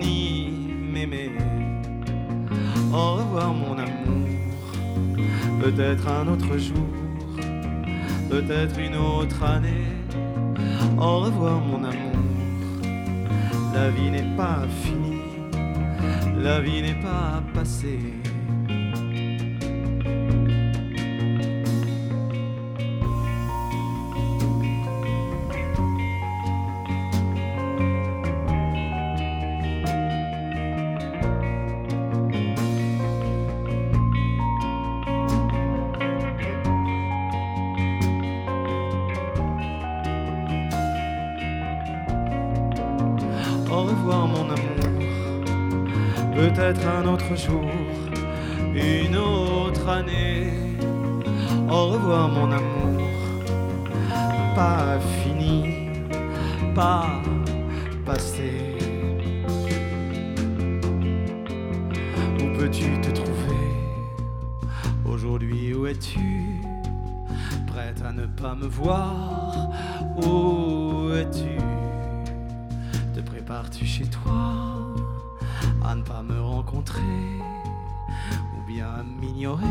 [0.01, 0.51] ni
[0.93, 1.31] m'aimer.
[2.93, 4.29] Au revoir mon amour,
[5.63, 6.89] peut-être un autre jour,
[8.29, 9.89] peut-être une autre année.
[10.99, 12.19] Au revoir mon amour,
[13.75, 15.23] la vie n'est pas finie,
[16.37, 18.22] la vie n'est pas passée.
[68.67, 69.69] Voir.
[70.17, 71.59] Où es-tu?
[73.15, 74.33] Te prépares-tu chez toi
[75.85, 77.01] à ne pas me rencontrer
[78.55, 79.65] ou bien m'ignorer?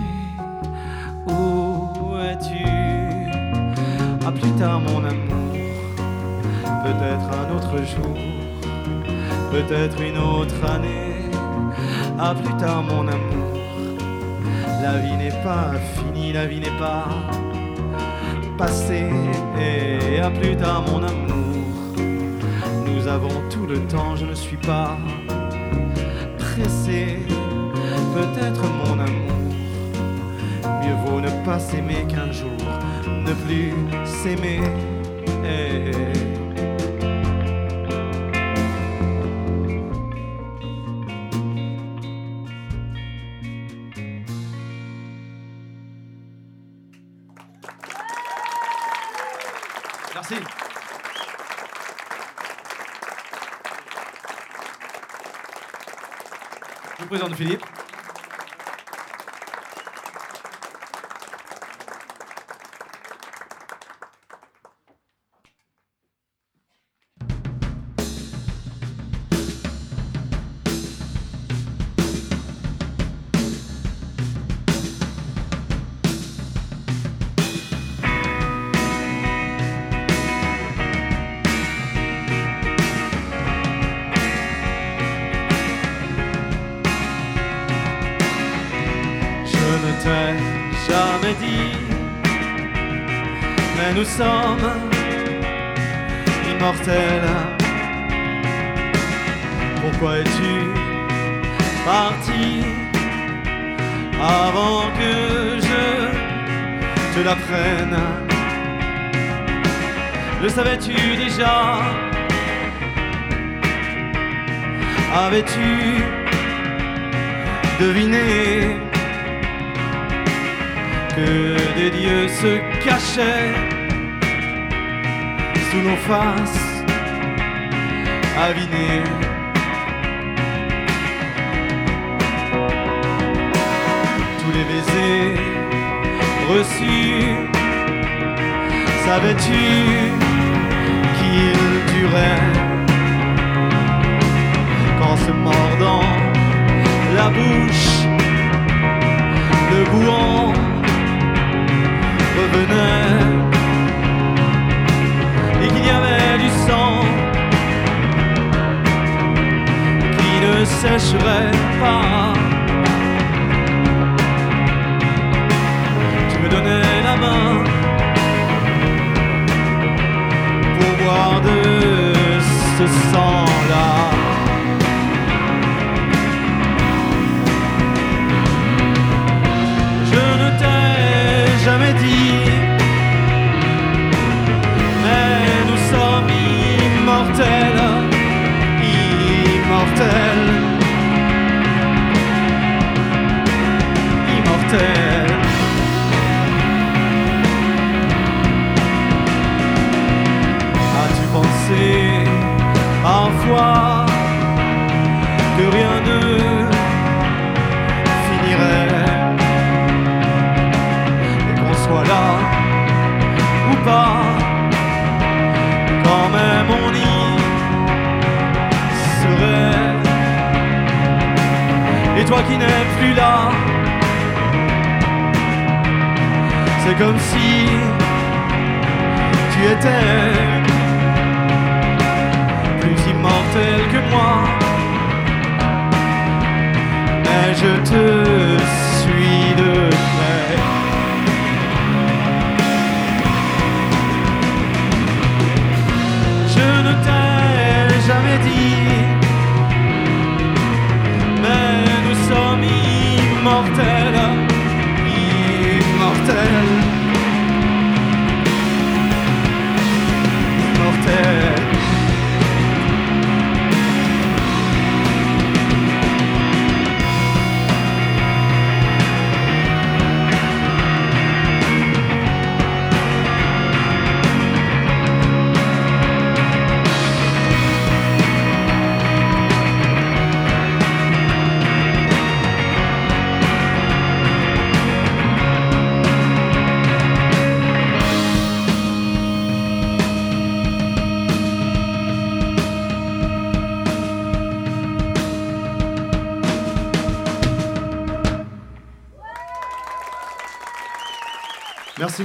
[1.27, 2.65] Où es-tu?
[4.25, 5.53] À plus tard mon amour,
[6.83, 8.15] peut-être un autre jour,
[9.51, 11.29] peut-être une autre année.
[12.19, 13.57] À plus tard mon amour,
[14.81, 17.07] la vie n'est pas finie, la vie n'est pas
[18.61, 19.09] passée.
[19.59, 21.73] Et à plus tard mon amour.
[22.85, 24.97] Nous avons tout le temps, je ne suis pas
[26.37, 27.17] pressé.
[28.13, 29.41] Peut-être mon amour,
[30.81, 32.61] mieux vaut ne pas s'aimer qu'un jour
[33.27, 33.73] ne plus
[34.05, 34.59] s'aimer.
[35.43, 36.20] Eh,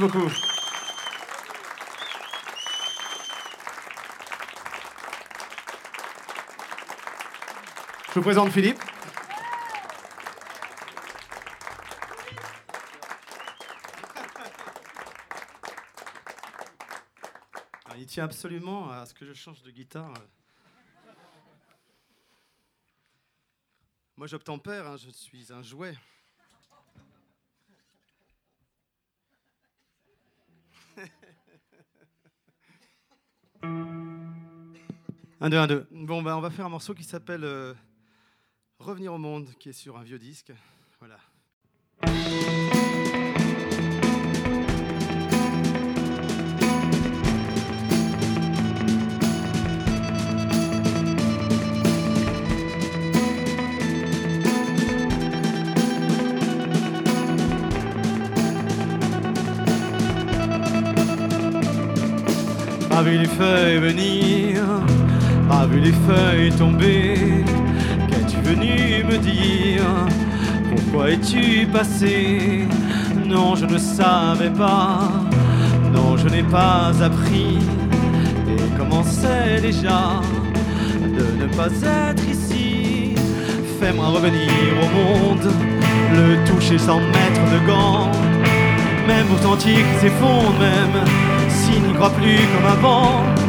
[0.08, 0.20] Je
[8.14, 8.78] vous présente Philippe.
[17.98, 20.14] Il tient absolument à ce que je change de guitare.
[24.16, 25.96] Moi j'obtempère, hein, je suis un jouet.
[35.48, 37.72] Bon, bah, on va faire un morceau qui s'appelle euh,
[38.80, 40.52] Revenir au monde, qui est sur un vieux disque.
[40.98, 41.18] Voilà.
[63.78, 64.62] Venir,
[65.48, 67.44] pas vu les feuilles tomber.
[68.08, 69.84] Qu'es-tu venu me dire?
[70.70, 72.68] Pourquoi es-tu passé?
[73.26, 75.00] Non, je ne savais pas.
[75.92, 77.58] Non, je n'ai pas appris.
[78.48, 80.20] Et commençais déjà
[81.18, 81.70] de ne pas
[82.10, 83.14] être ici?
[83.80, 84.50] Fais-moi revenir
[84.82, 85.52] au monde,
[86.14, 88.10] le toucher sans mettre de gants.
[89.06, 89.26] Même
[89.58, 91.26] qu'il s'effondre, même
[91.96, 93.45] crois plus comme avant.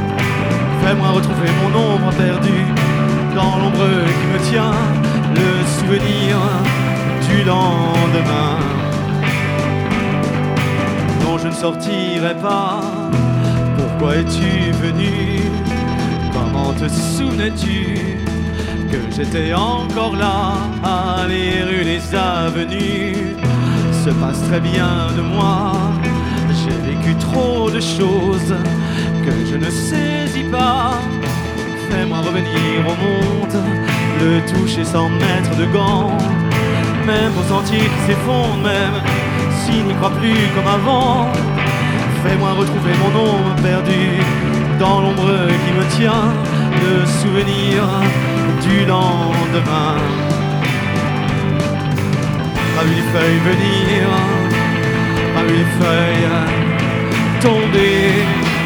[0.87, 2.65] Fais-moi retrouver mon ombre perdue
[3.35, 4.71] dans l'ombre qui me tient,
[5.35, 6.37] le souvenir
[7.27, 8.57] du lendemain.
[11.25, 12.79] Non, je ne sortirai pas.
[13.77, 15.41] Pourquoi es-tu venu?
[16.31, 18.15] Comment te souvenais-tu
[18.89, 20.53] que j'étais encore là
[20.85, 23.35] à les rues, les avenues?
[24.05, 25.73] Se passe très bien de moi.
[26.63, 28.55] J'ai vécu trop de choses
[29.27, 30.99] que je ne saisis pas.
[31.89, 33.57] Fais-moi revenir au monde,
[34.21, 36.17] le toucher sans mettre de gants.
[37.05, 38.97] Même pour sentir qu'il s'effondre, même
[39.59, 41.27] s'il n'y croit plus comme avant.
[42.23, 44.03] Fais-moi retrouver mon ombre perdu
[44.79, 45.33] dans l'ombre
[45.63, 46.27] qui me tient,
[46.85, 47.75] le souvenir
[48.65, 49.95] du lendemain.
[52.75, 54.07] Pas vu les feuilles venir,
[55.35, 56.27] pas vu les feuilles
[57.41, 58.56] tomber.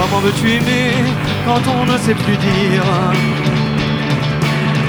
[0.00, 0.92] Comment veux-tu aimer
[1.44, 2.84] quand on ne sait plus dire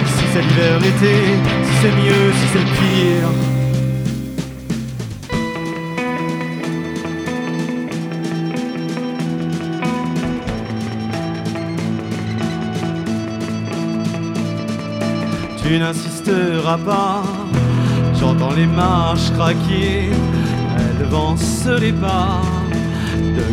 [0.05, 1.15] Si c'est l'hiver, l'été,
[1.65, 3.29] si c'est mieux, si c'est le pire?
[15.61, 17.23] Tu n'insisteras pas,
[18.17, 20.11] j'entends les marches craquer,
[20.77, 22.41] elles avancent les pas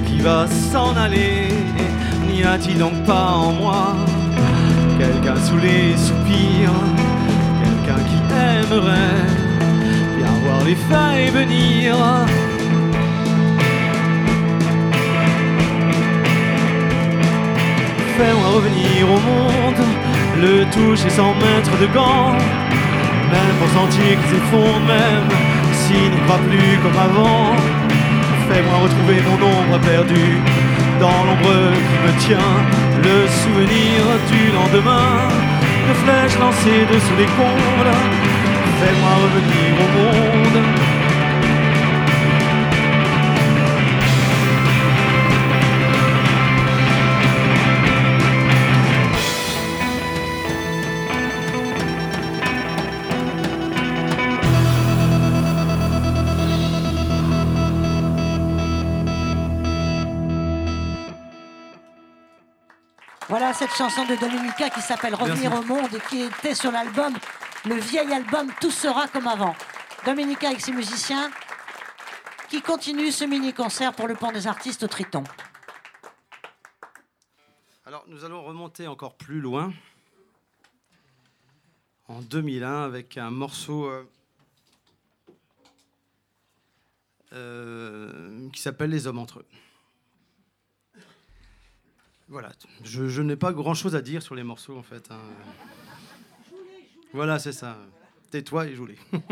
[0.07, 1.49] qui va s'en aller.
[2.29, 3.97] N'y a-t-il donc pas en moi
[4.99, 6.79] quelqu'un sous les soupirs,
[7.63, 9.27] quelqu'un qui aimerait
[10.17, 11.97] bien voir les feuilles venir?
[18.17, 19.83] Fais-moi revenir au monde,
[20.43, 22.33] le toucher sans mettre de gants,
[23.31, 25.29] même pour sentir qu'il s'effondre, même
[25.73, 27.78] s'il n'y croit plus comme avant.
[28.49, 30.39] Fais-moi retrouver mon ombre perdue
[31.01, 32.57] dans l'ombre qui me tient,
[33.05, 33.99] le souvenir
[34.33, 35.29] du lendemain,
[35.89, 37.97] de flèches lancées dessous les combles.
[38.81, 41.08] Fais-moi revenir au monde.
[63.69, 67.15] Cette chanson de Dominica qui s'appelle Revenir au monde et qui était sur l'album,
[67.67, 69.55] le vieil album Tout sera comme avant.
[70.07, 71.31] Dominica avec ses musiciens
[72.49, 75.25] qui continuent ce mini-concert pour le pont des artistes au Triton.
[77.85, 79.73] Alors, nous allons remonter encore plus loin,
[82.07, 84.05] en 2001, avec un morceau euh,
[87.33, 89.47] euh, qui s'appelle Les hommes entre eux.
[92.31, 92.51] Voilà,
[92.85, 95.09] je, n'ai pas grand-chose à dire sur les morceaux, en fait.
[95.11, 95.17] hein.
[97.15, 97.79] Voilà, c'est ça.
[98.31, 98.99] Tais-toi et joue-les.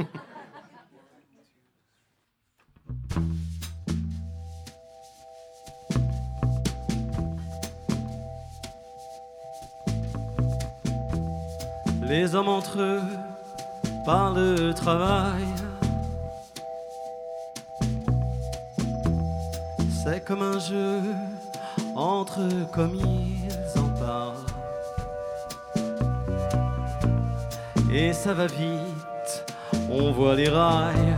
[12.08, 13.00] Les hommes entre eux
[14.04, 15.44] parlent de travail.
[20.04, 21.00] C'est comme un jeu
[21.96, 24.34] entre eux comme ils en parlent.
[27.90, 29.44] Et ça va vite,
[29.90, 31.16] on voit les rails.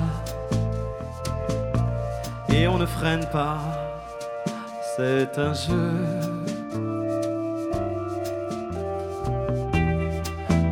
[2.50, 3.58] Et on ne freine pas,
[4.96, 5.92] c'est un jeu.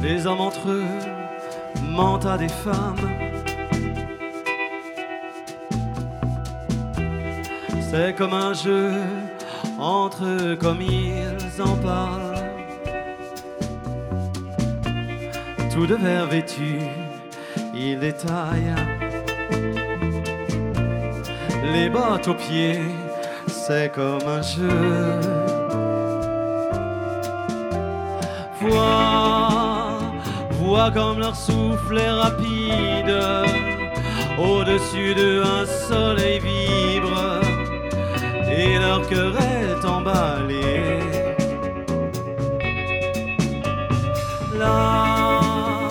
[0.02, 0.84] Les hommes entre eux
[1.82, 3.10] mentent à des femmes.
[7.90, 8.92] C'est comme un jeu
[9.78, 12.34] entre eux comme ils en parlent.
[15.72, 16.78] Tout de verre vêtu,
[17.74, 18.74] ils détaillent.
[21.72, 22.80] Les bottes aux pieds,
[23.46, 25.20] c'est comme un jeu.
[28.60, 29.98] Vois,
[30.52, 33.14] vois comme leur souffle est rapide.
[34.38, 37.35] Au-dessus d'eux, un soleil vibre
[38.56, 41.00] et leur cœur est emballé.
[44.58, 45.88] Là,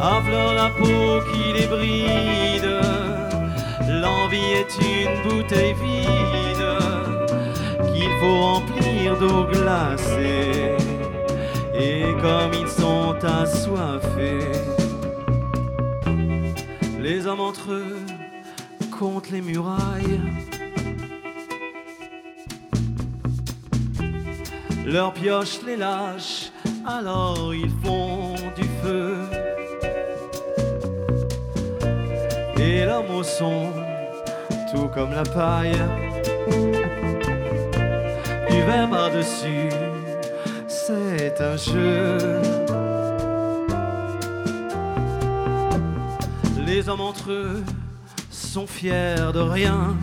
[0.00, 2.80] à fleur la peau qui les bride,
[4.02, 6.66] l'envie est une bouteille vide
[7.92, 10.76] qu'il faut remplir d'eau glacée.
[11.74, 14.52] Et comme ils sont assoiffés,
[16.98, 17.96] les hommes entre eux
[18.90, 20.20] contre les murailles.
[24.92, 26.50] Leurs pioches les lâchent,
[26.84, 29.18] alors ils font du feu.
[32.56, 33.68] Et l'homme au son,
[34.72, 35.78] tout comme la paille,
[38.50, 39.68] du verre par-dessus,
[40.66, 42.18] c'est un jeu.
[46.66, 47.62] Les hommes entre eux
[48.28, 49.96] sont fiers de rien.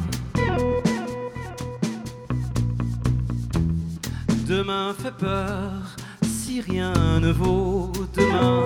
[4.68, 5.72] Fait peur
[6.24, 6.92] si rien
[7.22, 8.64] ne vaut demain.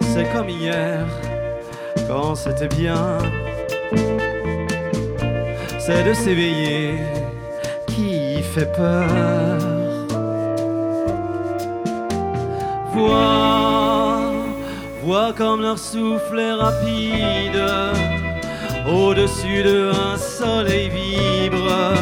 [0.00, 1.04] C'est comme hier
[2.08, 3.18] quand c'était bien.
[5.78, 6.94] C'est de s'éveiller
[7.88, 9.06] qui fait peur.
[12.94, 14.32] Vois,
[15.02, 17.62] vois comme leur souffle est rapide.
[18.88, 21.92] Au-dessus de un soleil vibre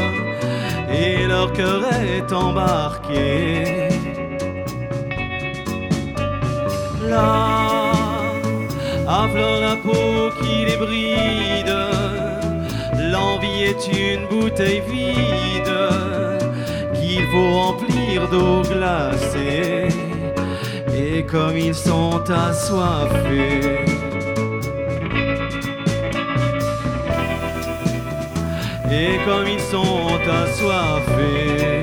[0.95, 3.89] et leur cœur est embarqué.
[7.09, 7.93] Là,
[9.07, 11.77] à fleur la peau qui les bride,
[13.13, 15.75] l'envie est une bouteille vide
[16.95, 19.89] qu'il faut remplir d'eau glacée.
[20.97, 23.94] Et comme ils sont assoiffés,
[28.95, 30.07] et comme ils sont
[30.43, 31.81] assoiffés.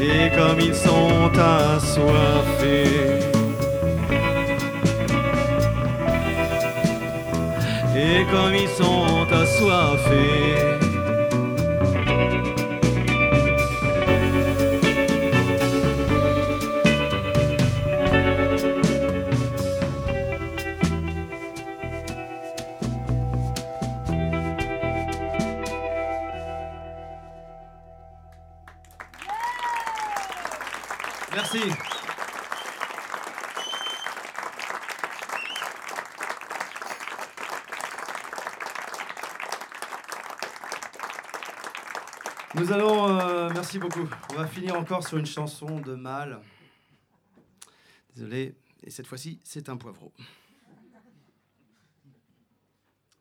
[0.00, 3.18] Et comme ils sont assoiffés.
[7.96, 10.87] Et comme ils sont assoiffés.
[44.88, 46.40] Encore sur une chanson de Mal.
[48.14, 50.14] Désolé, et cette fois-ci, c'est un poivreau.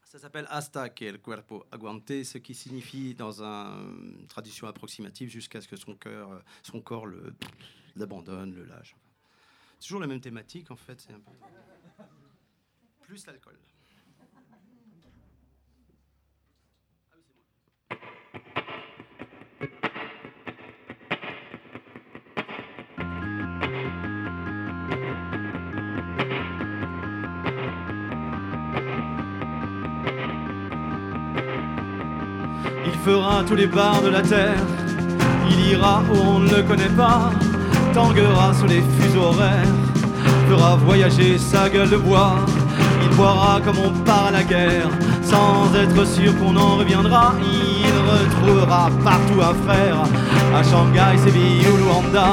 [0.06, 5.30] Ça s'appelle Hasta que el cuerpo aguante, ce qui signifie dans un- une tradition approximative
[5.30, 7.06] jusqu'à ce que son cœur, son corps
[7.98, 8.96] l'abandonne, le lâche.
[9.78, 11.20] C'est toujours la même thématique en fait, c'est peu
[13.02, 13.60] plus l'alcool.
[33.08, 34.64] Fera tous les bars de la terre.
[35.50, 37.32] Il ira où on ne le connaît pas.
[37.94, 39.76] Tanguera sur les fuseaux horaires.
[40.50, 42.36] Fera voyager sa gueule de bois.
[43.04, 44.90] Il boira comme on part à la guerre.
[45.24, 47.34] Sans être sûr qu'on en reviendra.
[47.42, 50.00] Il retrouvera partout un frère.
[50.58, 52.30] À Shanghai, Séville ou Luanda.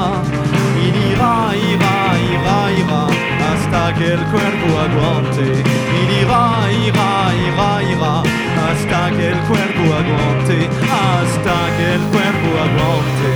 [0.85, 1.35] Il ira,
[1.71, 1.95] ira,
[2.33, 3.24] ira, ira.
[3.47, 5.45] Hasta que el cuerpo aguante.
[5.99, 6.45] Il ira,
[6.87, 7.09] ira,
[7.47, 8.15] ira, ira.
[8.65, 10.57] Hasta que el cuerpo aguante.
[11.03, 13.31] Hasta que el cuerpo aguante.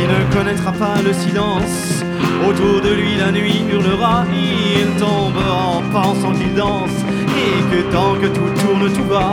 [0.00, 2.04] Il ne connaîtra pas le silence.
[2.46, 4.24] Autour de lui la nuit hurlera.
[4.32, 6.98] Il tombera en pensant qu'il danse.
[7.44, 9.30] Et que tant que tout tourne, tout va.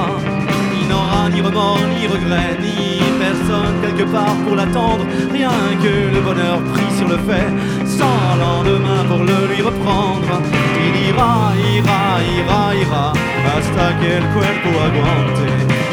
[0.80, 2.87] Il n'aura ni remords, ni regrets, ni
[3.82, 5.06] quelque part pour l'attendre.
[5.32, 5.52] Rien
[5.84, 7.50] que le bonheur pris sur le fait.
[7.86, 10.34] Sans lendemain pour le lui reprendre.
[10.86, 12.02] Il ira, ira,
[12.38, 13.06] ira, ira.
[13.54, 15.46] Hasta que el cuerpo aguante.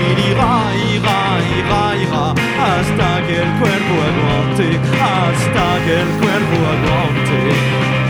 [0.09, 0.55] Il ira,
[0.93, 1.20] ira,
[1.59, 2.27] ira, ira.
[2.69, 4.69] Hasta que el cuerpo aguante.
[5.12, 8.04] Hasta que el cuerpo aguante.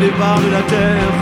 [0.00, 1.12] Tous les bars de la terre,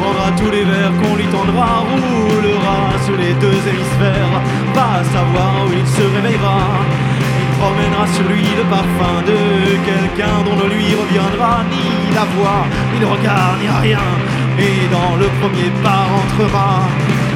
[0.00, 4.40] prendra tous les verres qu'on lui tendra, roulera sur les deux hémisphères,
[4.74, 6.60] va savoir où il se réveillera.
[7.42, 9.38] Il promènera sur lui le parfum de
[9.88, 14.06] quelqu'un dont ne lui reviendra ni la voix, ni le regard, ni rien.
[14.58, 16.88] Et dans le premier bar entrera,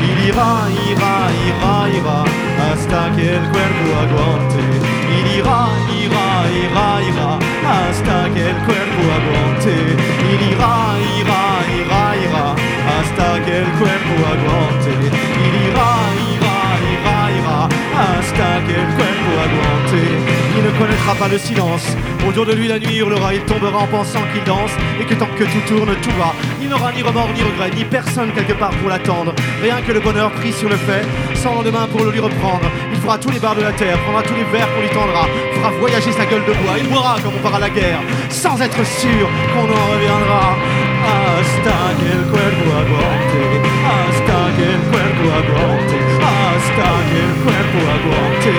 [0.02, 0.52] il ira,
[0.88, 1.16] ira,
[1.48, 2.24] ira, ira,
[2.64, 4.99] hasta que el cuerpo aguante.
[5.18, 5.60] Il ira,
[6.02, 6.28] ira,
[6.62, 7.30] ira, ira,
[7.66, 9.74] hasta que el cuerpo aguante.
[10.32, 10.74] Il ira,
[11.18, 11.42] ira,
[11.78, 12.46] ira, ira,
[12.94, 14.92] hasta que el cuerpo aguante.
[15.46, 15.90] Il ira,
[16.32, 16.56] ira,
[16.94, 17.58] ira, ira,
[18.04, 20.02] hasta que el cuerpo aguante.
[20.56, 21.96] Il ne connaîtra pas le silence.
[22.28, 23.34] Autour de lui, la nuit hurlera.
[23.34, 26.32] Il tombera en pensant qu'il danse et que tant que tout tourne, tout va.
[26.60, 29.32] Il n'aura ni remords ni regrets, ni personne quelque part pour l'attendre.
[29.62, 31.04] Rien que le bonheur pris sur le fait,
[31.34, 32.68] sans lendemain pour le lui reprendre.
[33.00, 35.26] Il fera tous les bars de la terre, prendra tous les verres qu'on lui tendra,
[35.54, 36.76] fera voyager sa gueule de bois.
[36.76, 37.98] Il boira comme on part à la guerre,
[38.28, 40.54] sans être sûr qu'on en reviendra.
[41.08, 43.42] Hasta que el cuerpo aguante,
[43.88, 45.96] hasta que el cuerpo aguante,
[46.28, 48.56] hasta que el cuerpo aguante.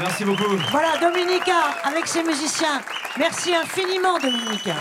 [0.00, 0.56] Merci beaucoup.
[0.72, 1.54] Voilà, Dominica
[1.84, 2.80] avec ses musiciens.
[3.16, 4.74] Merci infiniment, Dominica.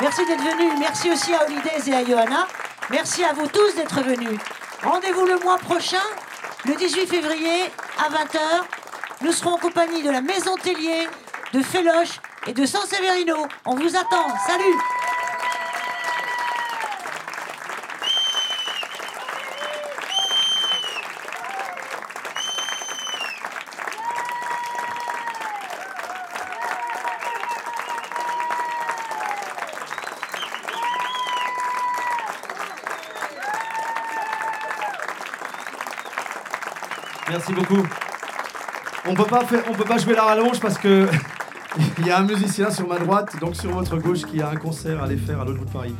[0.00, 0.78] Merci d'être venu.
[0.78, 2.46] Merci aussi à Holidays et à Johanna.
[2.90, 4.38] Merci à vous tous d'être venus.
[4.84, 6.02] Rendez-vous le mois prochain,
[6.64, 7.64] le 18 février,
[7.98, 8.38] à 20h.
[9.22, 11.08] Nous serons en compagnie de la Maison Tellier,
[11.52, 13.46] de Féloche et de San Severino.
[13.64, 14.28] On vous attend.
[14.46, 14.97] Salut
[37.54, 37.82] Beaucoup.
[39.06, 41.08] On peut pas faire, on peut pas jouer la rallonge parce que
[41.98, 44.56] il y a un musicien sur ma droite, donc sur votre gauche, qui a un
[44.56, 45.94] concert à aller faire à l'autre bout de Paris.